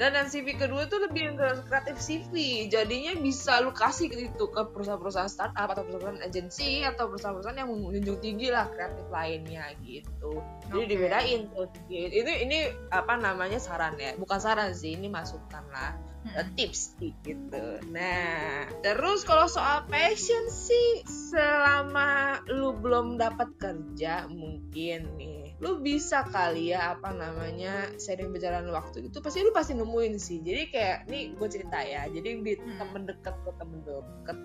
Dan 0.00 0.18
yang 0.18 0.26
CV 0.26 0.56
kedua 0.56 0.88
tuh 0.88 1.04
lebih 1.04 1.30
yang 1.30 1.36
kreatif 1.68 2.00
CV 2.00 2.66
jadinya 2.66 3.14
bisa 3.20 3.60
lu 3.62 3.70
kasih 3.70 4.08
gitu 4.10 4.50
ke 4.50 4.72
perusahaan-perusahaan 4.72 5.30
startup 5.30 5.68
atau 5.68 5.84
perusahaan 5.86 6.18
agensi 6.18 6.82
atau 6.82 7.12
perusahaan-perusahaan 7.12 7.60
yang 7.60 7.70
menjunjung 7.70 8.18
tinggi 8.18 8.48
lah 8.50 8.66
kreatif 8.72 9.06
lainnya 9.12 9.68
gitu. 9.84 10.42
Jadi 10.72 10.82
Oke. 10.82 10.90
dibedain 10.90 11.40
tuh. 11.52 11.68
Gitu. 11.86 12.18
ini 12.24 12.32
ini 12.48 12.58
apa 12.90 13.14
namanya 13.20 13.60
saran 13.60 13.94
ya? 14.00 14.16
Bukan 14.16 14.40
saran 14.40 14.72
sih 14.72 14.96
ini 14.96 15.06
masukan 15.06 15.64
lah. 15.70 15.94
Eh, 16.22 16.46
tips 16.54 16.94
gitu. 17.02 17.82
Nah 17.90 18.70
terus 18.80 19.26
kalau 19.26 19.50
soal 19.50 19.86
passion 19.90 20.46
sih 20.48 21.02
selama 21.30 22.38
lu 22.46 22.78
belum 22.78 23.18
dapat 23.18 23.58
kerja 23.58 24.30
mungkin 24.30 25.18
nih 25.18 25.41
lu 25.62 25.78
bisa 25.78 26.26
kali 26.26 26.74
ya 26.74 26.98
apa 26.98 27.14
namanya 27.14 27.86
sering 27.94 28.34
berjalan 28.34 28.66
waktu 28.74 29.06
itu 29.06 29.22
pasti 29.22 29.46
lu 29.46 29.54
pasti 29.54 29.78
nemuin 29.78 30.14
sih. 30.18 30.42
Jadi 30.42 30.62
kayak 30.74 31.06
nih 31.06 31.38
gue 31.38 31.48
cerita 31.48 31.78
ya 31.78 32.10
jadi 32.10 32.28
di 32.42 32.52
Hmm. 32.58 32.78
temen 32.82 33.02
deket 33.06 33.34
gue 33.46 33.54
temen 33.56 33.78
deket. 33.86 34.38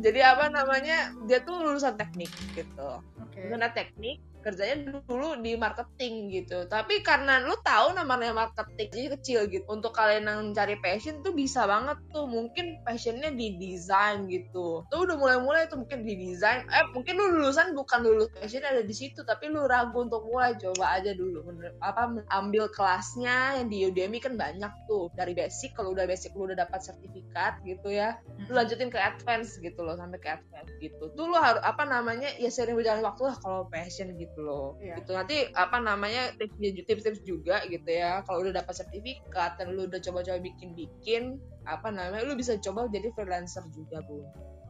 Jadi 0.00 0.20
apa 0.24 0.48
namanya 0.48 1.12
dia 1.28 1.44
tuh 1.44 1.60
lulusan 1.60 2.00
teknik 2.00 2.32
gitu. 2.56 3.04
Oke. 3.20 3.52
Lulusan 3.52 3.72
teknik 3.76 4.18
kerjanya 4.44 5.00
dulu 5.08 5.40
di 5.40 5.56
marketing 5.56 6.28
gitu. 6.28 6.68
Tapi 6.68 7.00
karena 7.00 7.40
lu 7.40 7.56
tahu 7.64 7.96
namanya 7.96 8.36
marketing 8.36 8.92
jadi 8.92 9.08
kecil 9.16 9.40
gitu. 9.48 9.64
Untuk 9.72 9.96
kalian 9.96 10.28
yang 10.28 10.40
cari 10.52 10.76
passion 10.84 11.24
tuh 11.24 11.32
bisa 11.32 11.64
banget 11.64 11.96
tuh. 12.12 12.28
Mungkin 12.28 12.84
passionnya 12.84 13.32
di 13.32 13.56
desain 13.56 14.28
gitu. 14.28 14.84
Tuh 14.92 15.00
udah 15.08 15.16
mulai-mulai 15.16 15.64
tuh 15.72 15.80
mungkin 15.80 16.04
di 16.04 16.14
desain. 16.20 16.68
Eh 16.68 16.84
mungkin 16.92 17.16
lu 17.16 17.40
lulusan 17.40 17.72
bukan 17.72 18.04
lulus 18.04 18.28
passion 18.36 18.60
ada 18.60 18.84
di 18.84 18.92
situ. 18.92 19.24
Tapi 19.24 19.48
lu 19.48 19.64
ragu 19.64 19.96
untuk 19.96 20.28
mulai 20.28 20.52
coba 20.60 21.00
aja 21.00 21.16
dulu. 21.16 21.48
Bener- 21.48 21.80
apa 21.80 22.12
ambil 22.36 22.68
kelasnya 22.68 23.58
yang 23.64 23.72
di 23.72 23.88
Udemy 23.88 24.20
kan 24.20 24.36
banyak 24.36 24.72
tuh. 24.84 25.08
Dari 25.16 25.32
basic 25.32 25.72
kalau 25.72 25.96
udah 25.96 26.04
basic 26.04 26.36
lu 26.36 26.52
udah 26.52 26.60
dapat 26.60 26.84
sertifikat 26.84 27.64
gitu 27.64 27.88
ya. 27.88 28.20
Lu 28.46 28.60
lanjutin 28.60 28.92
ke 28.92 29.00
advance 29.00 29.56
gitu 29.56 29.80
loh 29.80 29.96
sampai 29.96 30.20
ke 30.20 30.28
advance 30.28 30.70
gitu. 30.84 31.08
Tuh 31.16 31.24
lu 31.24 31.36
harus 31.38 31.64
apa 31.64 31.86
namanya 31.88 32.28
ya 32.36 32.50
sering 32.52 32.76
berjalan 32.76 33.00
waktu 33.06 33.22
lah 33.30 33.36
kalau 33.40 33.64
passion 33.70 34.12
gitu 34.18 34.33
loh 34.40 34.74
Iya. 34.80 34.98
gitu. 35.02 35.12
Nanti 35.14 35.36
apa 35.54 35.78
namanya 35.78 36.34
tips- 36.34 36.58
tips-tips 36.86 37.20
juga 37.22 37.62
gitu 37.68 37.86
ya. 37.86 38.22
Kalau 38.26 38.42
udah 38.42 38.54
dapat 38.62 38.74
sertifikat 38.74 39.58
dan 39.60 39.74
lu 39.74 39.86
udah 39.86 40.00
coba-coba 40.00 40.38
bikin-bikin 40.40 41.38
apa 41.64 41.88
namanya 41.88 42.24
lu 42.26 42.34
bisa 42.34 42.56
coba 42.58 42.88
jadi 42.90 43.12
freelancer 43.14 43.62
juga 43.70 44.02
bu. 44.04 44.24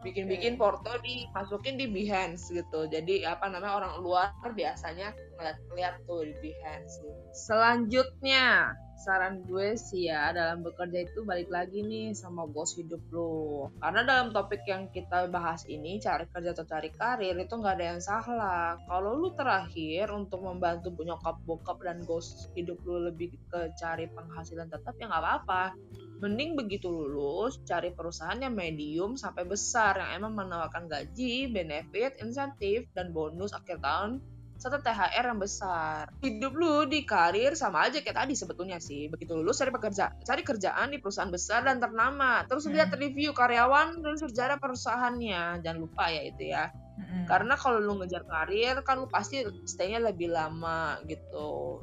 Bikin-bikin 0.05 0.61
porto 0.61 0.93
dimasukin 1.01 1.81
di 1.81 1.89
Behance 1.89 2.53
gitu. 2.53 2.85
Jadi 2.93 3.25
apa 3.25 3.49
namanya 3.49 3.81
orang 3.81 3.93
luar 4.05 4.29
biasanya 4.53 5.17
ngeliat-ngeliat 5.37 5.95
tuh 6.07 6.27
di 6.27 6.35
Behance 6.41 7.03
selanjutnya 7.35 8.75
saran 8.95 9.45
gue 9.45 9.77
sih 9.77 10.09
ya 10.09 10.33
dalam 10.33 10.65
bekerja 10.65 11.05
itu 11.05 11.27
balik 11.27 11.53
lagi 11.53 11.85
nih 11.85 12.17
sama 12.17 12.49
goals 12.49 12.73
hidup 12.79 13.03
lo 13.13 13.69
karena 13.83 14.01
dalam 14.07 14.33
topik 14.33 14.65
yang 14.65 14.89
kita 14.89 15.29
bahas 15.29 15.67
ini 15.69 16.01
cari 16.01 16.25
kerja 16.31 16.57
atau 16.57 16.65
cari 16.65 16.89
karir 16.95 17.37
itu 17.37 17.55
nggak 17.55 17.75
ada 17.77 17.87
yang 17.95 18.01
salah. 18.01 18.81
Kalau 18.89 19.19
lu 19.19 19.37
terakhir 19.37 20.09
untuk 20.15 20.41
membantu 20.41 20.95
nyokap 21.05 21.37
bokap 21.45 21.85
dan 21.85 22.01
goals 22.09 22.49
hidup 22.57 22.81
lu 22.89 23.11
lebih 23.11 23.37
ke 23.53 23.75
cari 23.77 24.09
penghasilan 24.09 24.73
tetap 24.73 24.97
ya 24.97 25.11
nggak 25.11 25.23
apa-apa. 25.23 25.77
Mending 26.23 26.57
begitu 26.57 26.89
lulus 26.89 27.61
cari 27.69 27.93
perusahaan 27.93 28.39
yang 28.41 28.57
medium 28.57 29.19
sampai 29.19 29.45
besar 29.45 30.01
yang 30.01 30.25
emang 30.25 30.47
menawarkan 30.47 30.89
gaji, 30.89 31.53
benefit, 31.53 32.17
insentif, 32.23 32.89
dan 32.97 33.13
bonus 33.13 33.53
akhir 33.53 33.83
tahun 33.85 34.25
serta 34.57 34.81
THR 34.81 35.25
yang 35.35 35.41
besar. 35.41 36.09
Hidup 36.25 36.53
lu 36.57 36.87
di 36.89 37.05
karir 37.05 37.53
sama 37.59 37.87
aja 37.87 38.01
kayak 38.01 38.25
tadi 38.25 38.35
sebetulnya 38.39 38.79
sih. 38.81 39.11
Begitu 39.13 39.37
lulus 39.37 39.61
cari 39.61 39.73
pekerja, 39.75 40.15
cari 40.25 40.43
kerjaan 40.43 40.95
di 40.95 40.99
perusahaan 41.03 41.31
besar 41.31 41.67
dan 41.67 41.79
ternama. 41.83 42.43
Terus 42.49 42.65
Hmm. 42.67 42.75
lihat 42.75 42.91
review 42.97 43.37
karyawan 43.37 44.01
dan 44.01 44.15
sejarah 44.17 44.59
perusahaannya. 44.59 45.61
Jangan 45.61 45.79
lupa 45.79 46.09
ya 46.09 46.23
itu 46.25 46.51
ya. 46.51 46.71
Mm-mm. 46.95 47.27
Karena 47.27 47.59
kalau 47.59 47.83
lu 47.83 47.99
ngejar 47.99 48.23
karir 48.23 48.79
kan 48.87 49.03
lu 49.03 49.11
pasti 49.11 49.43
stay-nya 49.67 49.99
lebih 49.99 50.31
lama 50.31 51.03
gitu. 51.11 51.83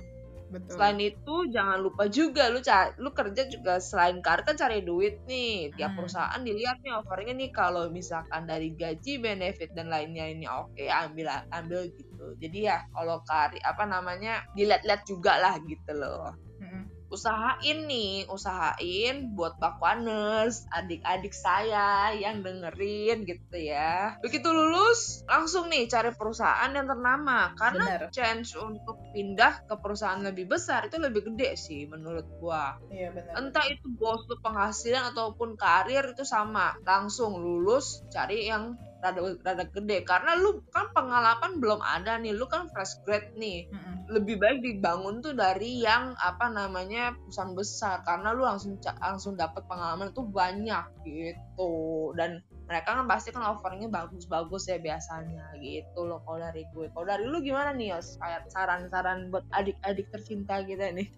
Betul 0.51 0.75
Selain 0.75 0.99
itu 0.99 1.35
jangan 1.55 1.79
lupa 1.79 2.03
juga 2.11 2.51
lu 2.51 2.59
cari, 2.59 2.91
lu 2.99 3.09
kerja 3.15 3.47
juga 3.47 3.79
selain 3.79 4.19
karir 4.19 4.43
kan 4.43 4.59
cari 4.59 4.83
duit 4.83 5.23
nih. 5.25 5.71
Tiap 5.79 5.95
Hmm. 5.95 5.97
perusahaan 5.97 6.41
dilihat 6.43 6.77
nih 6.83 6.93
offeringnya 6.99 7.35
nih 7.39 7.51
kalau 7.55 7.87
misalkan 7.87 8.43
dari 8.43 8.75
gaji, 8.75 9.23
benefit 9.23 9.71
dan 9.71 9.87
lainnya 9.87 10.27
ini 10.27 10.45
oke 10.51 10.83
ambil 10.91 11.31
ambil 11.55 11.87
gitu. 11.95 12.35
Jadi 12.43 12.67
ya 12.67 12.83
kalau 12.91 13.23
karir 13.23 13.63
apa 13.63 13.83
namanya 13.87 14.43
dilihat-lihat 14.51 15.07
juga 15.07 15.39
lah 15.39 15.55
gitu 15.63 15.91
loh. 15.95 16.35
Mm-mm. 16.59 16.90
Usahain 17.11 17.91
nih, 17.91 18.23
usahain 18.31 19.35
buat 19.35 19.59
bakwaners, 19.59 20.63
adik-adik 20.71 21.35
saya 21.35 22.15
yang 22.15 22.39
dengerin 22.39 23.27
gitu 23.27 23.57
ya. 23.59 24.15
Begitu 24.23 24.47
lulus 24.47 25.27
langsung 25.27 25.67
nih 25.67 25.91
cari 25.91 26.15
perusahaan 26.15 26.71
yang 26.71 26.87
ternama 26.87 27.51
karena 27.59 27.83
benar 27.99 28.03
chance 28.15 28.55
untuk 28.55 28.95
pindah 29.11 29.67
ke 29.67 29.75
perusahaan 29.75 30.23
lebih 30.23 30.47
besar 30.47 30.87
itu 30.87 30.95
lebih 30.97 31.27
gede 31.27 31.59
sih 31.59 31.83
menurut 31.85 32.25
gua. 32.39 32.79
iya 32.87 33.11
benar 33.11 33.35
Entah 33.35 33.65
itu 33.67 33.91
bos 33.99 34.23
lu 34.31 34.39
penghasilan 34.39 35.11
ataupun 35.11 35.59
karir 35.59 36.15
itu 36.15 36.23
sama. 36.23 36.79
Langsung 36.87 37.35
lulus 37.37 38.07
cari 38.07 38.47
yang 38.47 38.79
rada 39.01 39.21
rada 39.41 39.65
gede 39.65 40.05
karena 40.05 40.37
lu 40.37 40.61
kan 40.69 40.93
pengalaman 40.93 41.57
belum 41.57 41.81
ada 41.81 42.21
nih. 42.21 42.37
Lu 42.37 42.45
kan 42.45 42.69
fresh 42.69 43.01
grad 43.03 43.33
nih. 43.35 43.67
Lebih 44.11 44.37
baik 44.37 44.59
dibangun 44.61 45.19
tuh 45.19 45.33
dari 45.33 45.81
yang 45.81 46.13
apa 46.21 46.51
namanya 46.51 47.17
perusahaan 47.17 47.55
besar 47.57 48.05
karena 48.05 48.31
lu 48.31 48.45
langsung 48.45 48.77
langsung 49.01 49.33
dapat 49.33 49.65
pengalaman 49.65 50.13
itu 50.13 50.23
banyak 50.23 50.85
gitu. 51.03 51.73
Dan 52.13 52.45
mereka 52.69 52.95
kan 52.95 53.05
pasti 53.09 53.35
kan 53.35 53.43
offeringnya 53.51 53.91
bagus-bagus 53.91 54.71
ya 54.71 54.79
biasanya 54.79 55.51
gitu 55.59 56.07
loh 56.07 56.23
kalau 56.23 56.39
dari 56.39 56.63
gue. 56.71 56.87
Kalau 56.93 57.03
dari 57.03 57.25
lu 57.27 57.43
gimana 57.43 57.75
nih 57.75 57.97
Yos? 57.97 58.15
Kayak 58.21 58.47
saran-saran 58.47 59.27
buat 59.27 59.43
adik-adik 59.51 60.07
tercinta 60.13 60.63
kita 60.63 60.93
nih. 60.95 61.09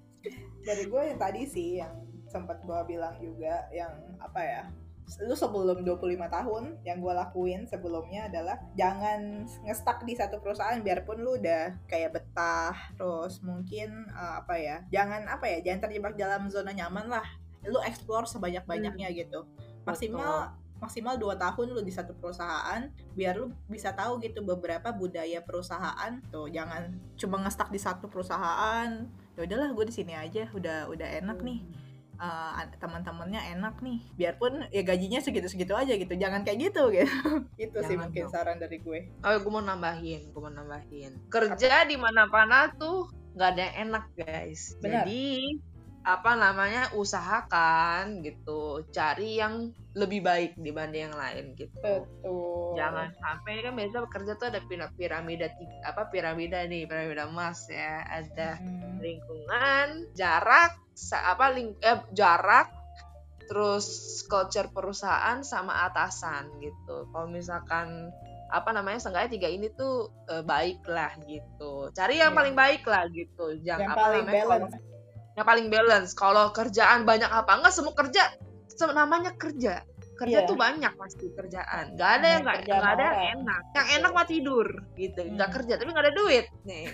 dari 0.64 0.88
gue 0.88 1.02
yang 1.04 1.20
tadi 1.20 1.42
sih 1.44 1.84
yang 1.84 1.94
sempat 2.32 2.64
gue 2.64 2.80
bilang 2.88 3.14
juga 3.20 3.68
yang 3.70 3.94
apa 4.18 4.42
ya 4.42 4.64
lu 5.22 5.36
sebelum 5.36 5.84
25 5.84 6.18
tahun 6.32 6.64
yang 6.88 6.98
gue 7.04 7.14
lakuin 7.14 7.68
sebelumnya 7.68 8.32
adalah 8.32 8.58
jangan 8.74 9.46
ngestak 9.68 10.02
di 10.08 10.16
satu 10.16 10.40
perusahaan 10.40 10.80
biarpun 10.80 11.22
lu 11.22 11.38
udah 11.38 11.76
kayak 11.86 12.18
betah 12.18 12.74
terus 12.96 13.44
mungkin 13.44 14.10
uh, 14.16 14.42
apa 14.42 14.56
ya 14.58 14.78
jangan 14.90 15.28
apa 15.30 15.46
ya 15.46 15.58
jangan 15.62 15.90
terjebak 15.90 16.16
dalam 16.18 16.50
zona 16.50 16.72
nyaman 16.74 17.12
lah. 17.12 17.26
Lu 17.64 17.80
explore 17.80 18.28
sebanyak-banyaknya 18.28 19.08
hmm. 19.08 19.16
gitu. 19.24 19.40
Maksimal 19.88 20.52
Betul. 20.52 20.62
maksimal 20.84 21.16
dua 21.16 21.40
tahun 21.40 21.80
lu 21.80 21.80
di 21.80 21.96
satu 21.96 22.12
perusahaan 22.12 22.92
biar 23.16 23.40
lu 23.40 23.56
bisa 23.72 23.96
tahu 23.96 24.20
gitu 24.20 24.44
beberapa 24.44 24.92
budaya 24.92 25.40
perusahaan. 25.40 26.20
Tuh 26.28 26.52
jangan 26.52 26.92
cuma 27.16 27.40
ngestak 27.44 27.72
di 27.72 27.80
satu 27.80 28.12
perusahaan. 28.12 29.08
Ya 29.34 29.42
udahlah 29.48 29.72
gue 29.72 29.86
di 29.88 29.96
sini 29.96 30.14
aja 30.16 30.48
udah 30.52 30.92
udah 30.92 31.08
enak 31.24 31.40
nih 31.40 31.83
uh, 32.24 32.64
teman-temannya 32.80 33.42
enak 33.60 33.84
nih. 33.84 34.00
Biarpun 34.16 34.72
ya 34.72 34.82
gajinya 34.88 35.20
segitu-segitu 35.20 35.76
aja 35.76 35.94
gitu 36.00 36.14
jangan 36.16 36.48
kayak 36.48 36.72
gitu 36.72 36.84
gitu. 36.96 37.44
Itu 37.60 37.78
sih 37.84 38.00
mungkin 38.00 38.28
dong. 38.28 38.32
saran 38.32 38.58
dari 38.64 38.80
gue. 38.80 39.12
Oh 39.28 39.36
gue 39.36 39.52
mau 39.52 39.64
nambahin 39.64 40.32
gue 40.32 40.42
mau 40.42 40.54
nambahin. 40.54 41.28
Kerja 41.28 41.84
di 41.84 42.00
mana-mana 42.00 42.72
tuh 42.80 43.12
nggak 43.36 43.50
ada 43.54 43.62
yang 43.62 43.76
enak 43.90 44.06
guys. 44.16 44.80
Benar. 44.80 45.04
jadi 45.04 45.60
apa 46.04 46.36
namanya 46.36 46.92
usahakan 46.94 48.24
gitu. 48.24 48.84
Cari 48.92 49.40
yang 49.40 49.72
lebih 49.96 50.20
baik 50.20 50.60
dibanding 50.60 51.12
yang 51.12 51.18
lain 51.18 51.46
gitu. 51.56 51.80
Betul. 51.80 52.76
Jangan 52.76 53.16
sampai 53.16 53.64
kan 53.64 53.74
biasa 53.74 53.98
bekerja 54.04 54.32
tuh 54.36 54.48
ada 54.52 54.62
piramida 54.96 55.48
apa 55.88 56.12
piramida 56.12 56.64
nih 56.68 56.86
piramida 56.86 57.28
emas 57.32 57.66
ya. 57.72 58.04
Ada 58.04 58.60
hmm. 58.60 59.00
lingkungan 59.00 59.88
jarak 60.14 60.76
apa 61.12 61.46
ling 61.56 61.74
eh, 61.82 62.04
jarak 62.12 62.70
terus 63.48 63.88
culture 64.28 64.72
perusahaan 64.72 65.40
sama 65.44 65.88
atasan 65.88 66.52
gitu. 66.60 67.08
Kalau 67.12 67.28
misalkan 67.32 68.12
apa 68.54 68.70
namanya 68.70 69.02
seenggaknya 69.02 69.32
tiga 69.34 69.50
ini 69.50 69.68
tuh 69.74 70.14
e, 70.30 70.46
baik 70.46 70.86
lah 70.86 71.18
gitu. 71.26 71.90
Cari 71.90 72.22
yang 72.22 72.32
yeah. 72.32 72.38
paling 72.38 72.56
baik 72.56 72.84
lah 72.86 73.10
gitu. 73.10 73.58
Jangan 73.66 73.82
yang 73.82 73.92
apa 73.92 74.02
paling 74.02 74.26
namanya 74.30 74.46
balance. 74.46 74.93
Yang 75.34 75.46
paling 75.46 75.68
balance. 75.70 76.14
Kalau 76.14 76.54
kerjaan 76.54 77.06
banyak 77.06 77.30
apa? 77.30 77.58
Enggak 77.58 77.74
semua 77.74 77.94
kerja. 77.98 78.34
Namanya 78.94 79.34
kerja. 79.38 79.86
Kerja 80.14 80.46
yeah. 80.46 80.50
tuh 80.50 80.54
banyak 80.54 80.94
pasti 80.94 81.26
kerjaan. 81.34 81.98
Nggak 81.98 82.12
ada 82.22 82.28
yang 82.30 82.42
nggak 82.46 82.58
nggak 82.70 82.94
ada 82.96 83.06
yang 83.06 83.18
enak. 83.42 83.62
Yang 83.74 83.88
enak 83.98 84.12
mah 84.14 84.28
tidur 84.30 84.68
gitu. 84.94 85.22
Nggak 85.26 85.50
hmm. 85.50 85.58
kerja 85.58 85.74
tapi 85.82 85.90
nggak 85.90 86.06
ada 86.06 86.16
duit. 86.16 86.46
Nih. 86.66 86.86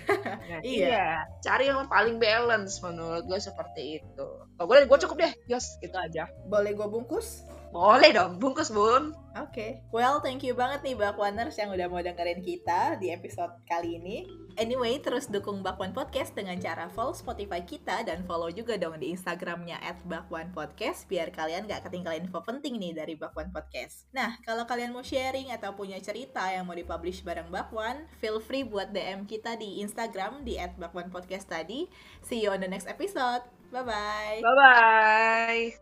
Nah, 0.50 0.60
iya. 0.66 0.86
iya. 0.88 1.10
Cari 1.44 1.68
yang 1.70 1.86
paling 1.86 2.16
balance 2.16 2.80
menurut 2.80 3.28
gue 3.28 3.38
seperti 3.38 4.02
itu. 4.02 4.28
Kalau 4.56 4.66
gue 4.66 4.88
gue 4.88 4.98
cukup 5.04 5.16
deh 5.20 5.32
Yos. 5.52 5.78
Itu 5.84 5.94
aja. 6.00 6.26
Boleh 6.48 6.72
gue 6.72 6.88
bungkus 6.88 7.44
boleh 7.70 8.10
dong, 8.10 8.42
bungkus 8.42 8.70
bun. 8.74 9.14
Oke, 9.38 9.54
okay. 9.54 9.70
well 9.94 10.18
thank 10.18 10.42
you 10.42 10.58
banget 10.58 10.82
nih 10.82 10.98
Bakwaners 10.98 11.54
yang 11.54 11.70
udah 11.70 11.86
mau 11.86 12.02
dengerin 12.02 12.42
kita 12.42 12.98
di 12.98 13.14
episode 13.14 13.54
kali 13.62 14.02
ini. 14.02 14.26
Anyway, 14.58 14.98
terus 14.98 15.30
dukung 15.30 15.62
Bakwan 15.62 15.94
Podcast 15.94 16.34
dengan 16.34 16.58
cara 16.58 16.90
follow 16.90 17.14
Spotify 17.14 17.62
kita 17.62 18.02
dan 18.02 18.26
follow 18.26 18.50
juga 18.50 18.74
dong 18.74 18.98
di 18.98 19.14
Instagramnya 19.14 19.78
at 19.78 20.02
Bakwan 20.02 20.50
Podcast 20.50 21.06
biar 21.06 21.30
kalian 21.30 21.70
gak 21.70 21.86
ketinggalan 21.86 22.26
info 22.26 22.42
penting 22.42 22.74
nih 22.82 22.90
dari 22.90 23.14
Bakwan 23.14 23.54
Podcast. 23.54 24.10
Nah, 24.10 24.34
kalau 24.42 24.66
kalian 24.66 24.90
mau 24.90 25.06
sharing 25.06 25.54
atau 25.54 25.78
punya 25.78 26.02
cerita 26.02 26.50
yang 26.50 26.66
mau 26.66 26.74
dipublish 26.74 27.22
bareng 27.22 27.54
Bakwan, 27.54 28.10
feel 28.18 28.42
free 28.42 28.66
buat 28.66 28.90
DM 28.90 29.30
kita 29.30 29.54
di 29.54 29.78
Instagram 29.78 30.42
di 30.42 30.58
at 30.58 30.74
Bakwan 30.74 31.14
Podcast 31.14 31.46
tadi. 31.46 31.86
See 32.26 32.42
you 32.42 32.50
on 32.50 32.58
the 32.58 32.68
next 32.68 32.90
episode. 32.90 33.46
Bye-bye. 33.70 34.42
Bye-bye. 34.42 35.78